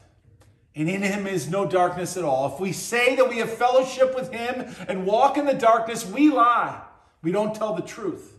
and 0.75 0.89
in 0.89 1.03
him 1.03 1.29
is 1.29 1.49
no 1.49 1.65
darkness 1.65 2.17
at 2.17 2.25
all. 2.25 2.53
If 2.53 2.61
we 2.61 2.73
say 2.73 3.15
that 3.15 3.29
we 3.29 3.39
have 3.39 3.53
fellowship 3.53 4.15
with 4.15 4.33
him 4.33 4.75
and 4.89 5.07
walk 5.07 5.39
in 5.39 5.47
the 5.47 5.55
darkness, 5.55 6.05
we 6.05 6.31
lie. 6.31 6.83
We 7.23 7.31
don't 7.31 7.55
tell 7.55 7.75
the 7.75 7.83
truth. 7.83 8.33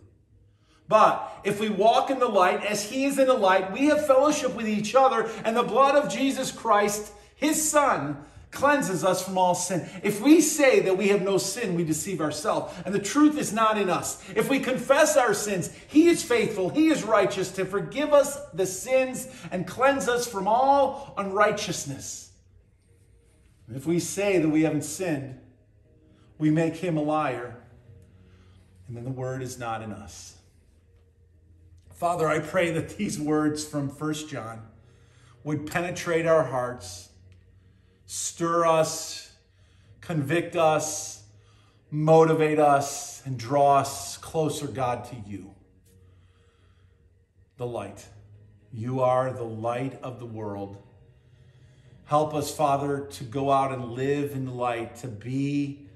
But 0.90 1.42
if 1.46 1.60
we 1.60 1.70
walk 1.70 2.10
in 2.10 2.20
the 2.20 2.28
light 2.28 2.66
as 2.66 2.84
he 2.84 3.06
is 3.06 3.18
in 3.18 3.28
the 3.28 3.34
light, 3.34 3.72
we 3.72 3.86
have 3.86 4.06
fellowship 4.06 4.54
with 4.54 4.68
each 4.68 4.94
other, 4.94 5.30
and 5.46 5.56
the 5.56 5.64
blood 5.64 5.96
of 5.96 6.12
Jesus 6.12 6.52
Christ, 6.52 7.12
his 7.36 7.70
son, 7.70 8.26
cleanses 8.52 9.04
us 9.04 9.24
from 9.24 9.38
all 9.38 9.56
sin. 9.56 9.88
If 10.04 10.22
we 10.22 10.42
say 10.42 10.80
that 10.82 10.98
we 10.98 11.10
have 11.10 11.22
no 11.22 11.38
sin, 11.38 11.76
we 11.76 11.84
deceive 11.84 12.22
ourselves, 12.22 12.74
and 12.86 12.94
the 12.94 13.00
truth 13.00 13.38
is 13.38 13.54
not 13.54 13.78
in 13.78 13.90
us. 13.90 14.24
If 14.36 14.50
we 14.50 14.60
confess 14.60 15.18
our 15.18 15.34
sins, 15.34 15.72
He 15.88 16.08
is 16.08 16.24
faithful, 16.24 16.70
He 16.70 16.88
is 16.88 17.04
righteous 17.04 17.52
to 17.54 17.66
forgive 17.66 18.14
us 18.14 18.40
the 18.54 18.66
sins 18.66 19.28
and 19.52 19.68
cleanse 19.68 20.08
us 20.08 20.28
from 20.28 20.48
all 20.48 21.14
unrighteousness. 21.18 22.32
if 23.74 23.86
we 23.86 24.00
say 24.00 24.38
that 24.38 24.50
we 24.50 24.64
haven't 24.64 24.84
sinned, 24.84 25.40
we 26.38 26.50
make 26.50 26.76
Him 26.76 26.98
a 26.98 27.02
liar, 27.02 27.58
and 28.88 28.96
then 28.96 29.04
the 29.04 29.12
word 29.12 29.42
is 29.42 29.60
not 29.60 29.82
in 29.82 29.92
us. 29.92 30.38
Father, 31.92 32.28
I 32.28 32.40
pray 32.40 32.72
that 32.72 32.96
these 32.98 33.20
words 33.20 33.66
from 33.66 33.90
First 33.90 34.30
John 34.30 34.62
would 35.44 35.66
penetrate 35.66 36.28
our 36.28 36.44
hearts 36.44 37.07
stir 38.08 38.66
us, 38.66 39.32
convict 40.02 40.56
us, 40.56 41.24
motivate 41.92 42.58
us, 42.58 43.22
and 43.26 43.38
draw 43.38 43.78
us 43.78 44.18
closer, 44.18 44.68
God, 44.68 45.06
to 45.06 45.16
you. 45.28 45.54
The 47.58 47.68
light. 47.68 48.06
You 48.74 49.02
are 49.02 49.32
the 49.32 49.44
light 49.44 50.00
of 50.02 50.20
the 50.20 50.26
world. 50.26 50.82
Help 52.06 52.34
us, 52.34 52.54
Father, 52.54 53.02
to 53.12 53.24
go 53.26 53.52
out 53.52 53.74
and 53.74 53.92
live 53.92 54.32
in 54.32 54.46
the 54.46 54.52
light, 54.52 54.96
to 54.98 55.08
be 55.08 55.88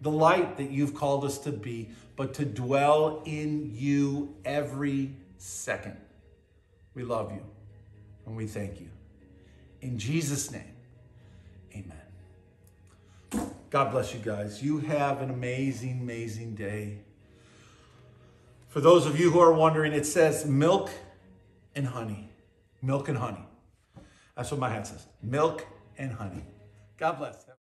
the 0.00 0.10
light 0.10 0.56
that 0.56 0.70
you've 0.70 0.94
called 0.94 1.24
us 1.24 1.38
to 1.38 1.50
be, 1.50 1.90
but 2.16 2.34
to 2.34 2.44
dwell 2.44 3.22
in 3.24 3.70
you 3.74 4.34
every 4.44 5.14
second. 5.38 5.96
We 6.94 7.02
love 7.04 7.32
you 7.32 7.42
and 8.26 8.36
we 8.36 8.46
thank 8.46 8.80
you. 8.80 8.88
In 9.80 9.98
Jesus' 9.98 10.50
name. 10.50 10.71
God 13.70 13.90
bless 13.90 14.12
you 14.12 14.20
guys. 14.20 14.62
You 14.62 14.78
have 14.78 15.22
an 15.22 15.30
amazing, 15.30 16.00
amazing 16.00 16.54
day. 16.54 16.98
For 18.68 18.80
those 18.80 19.06
of 19.06 19.18
you 19.18 19.30
who 19.30 19.40
are 19.40 19.52
wondering, 19.52 19.92
it 19.92 20.06
says 20.06 20.46
milk 20.46 20.90
and 21.74 21.86
honey. 21.86 22.30
Milk 22.80 23.08
and 23.08 23.18
honey. 23.18 23.44
That's 24.36 24.50
what 24.50 24.60
my 24.60 24.68
hat 24.68 24.86
says. 24.86 25.06
Milk 25.22 25.66
and 25.98 26.12
honey. 26.12 26.44
God 26.98 27.18
bless. 27.18 27.51